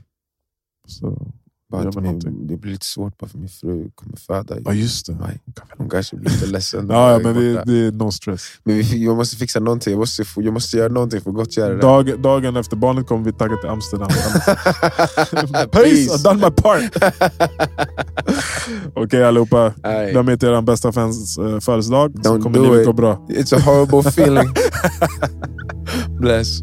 Så, 0.86 1.26
Bara 1.74 1.88
att 1.88 2.24
min, 2.24 2.46
det 2.46 2.56
blir 2.56 2.72
lite 2.72 2.86
svårt 2.86 3.18
bara 3.18 3.28
för 3.28 3.38
min 3.38 3.48
fru 3.48 3.90
kommer 3.94 4.16
föda 4.16 4.58
i 4.58 4.62
ja, 4.64 4.72
just 4.72 5.06
det. 5.06 5.14
maj. 5.14 5.40
Hon 5.78 5.90
kanske 5.90 6.16
blir 6.16 6.30
lite 6.30 6.46
ledsen. 6.46 6.88
Ja, 6.94 7.12
ja, 7.12 7.18
men 7.18 7.34
det, 7.34 7.64
det 7.64 7.86
är 7.86 7.92
no 7.92 8.10
stress. 8.10 8.42
men 8.64 8.76
vi, 8.76 9.04
jag 9.04 9.16
måste 9.16 9.36
fixa 9.36 9.60
någonting. 9.60 9.92
Jag 9.92 9.98
måste, 9.98 10.24
jag 10.36 10.52
måste 10.52 10.76
göra 10.76 10.92
någonting 10.92 11.20
för 11.20 11.30
att 11.30 11.36
gottgöra 11.36 11.74
det. 11.74 11.80
Dag, 11.80 12.20
dagen 12.20 12.56
efter 12.56 12.76
barnet 12.76 13.06
kommer 13.06 13.24
vi 13.24 13.32
tagga 13.32 13.56
till 13.56 13.68
Amsterdam. 13.70 14.08
Peace! 15.72 16.08
I've 16.08 16.24
done 16.24 16.40
my 16.40 16.50
part! 16.50 16.82
Okej 18.94 19.24
allihopa, 19.24 19.72
Nej. 19.82 20.12
glöm 20.12 20.28
inte 20.28 20.46
er 20.46 20.62
bästa 20.62 20.92
fans 20.92 21.38
uh, 21.38 21.60
födelsedag. 21.60 22.12
Så 22.24 22.36
Don't 22.36 22.42
kommer 22.42 22.58
do 22.58 22.64
livet 22.64 22.86
gå 22.86 22.92
bra. 22.92 23.26
It's 23.28 23.56
a 23.56 23.60
horrible 23.64 24.10
feeling. 24.10 24.54
Bless. 26.20 26.60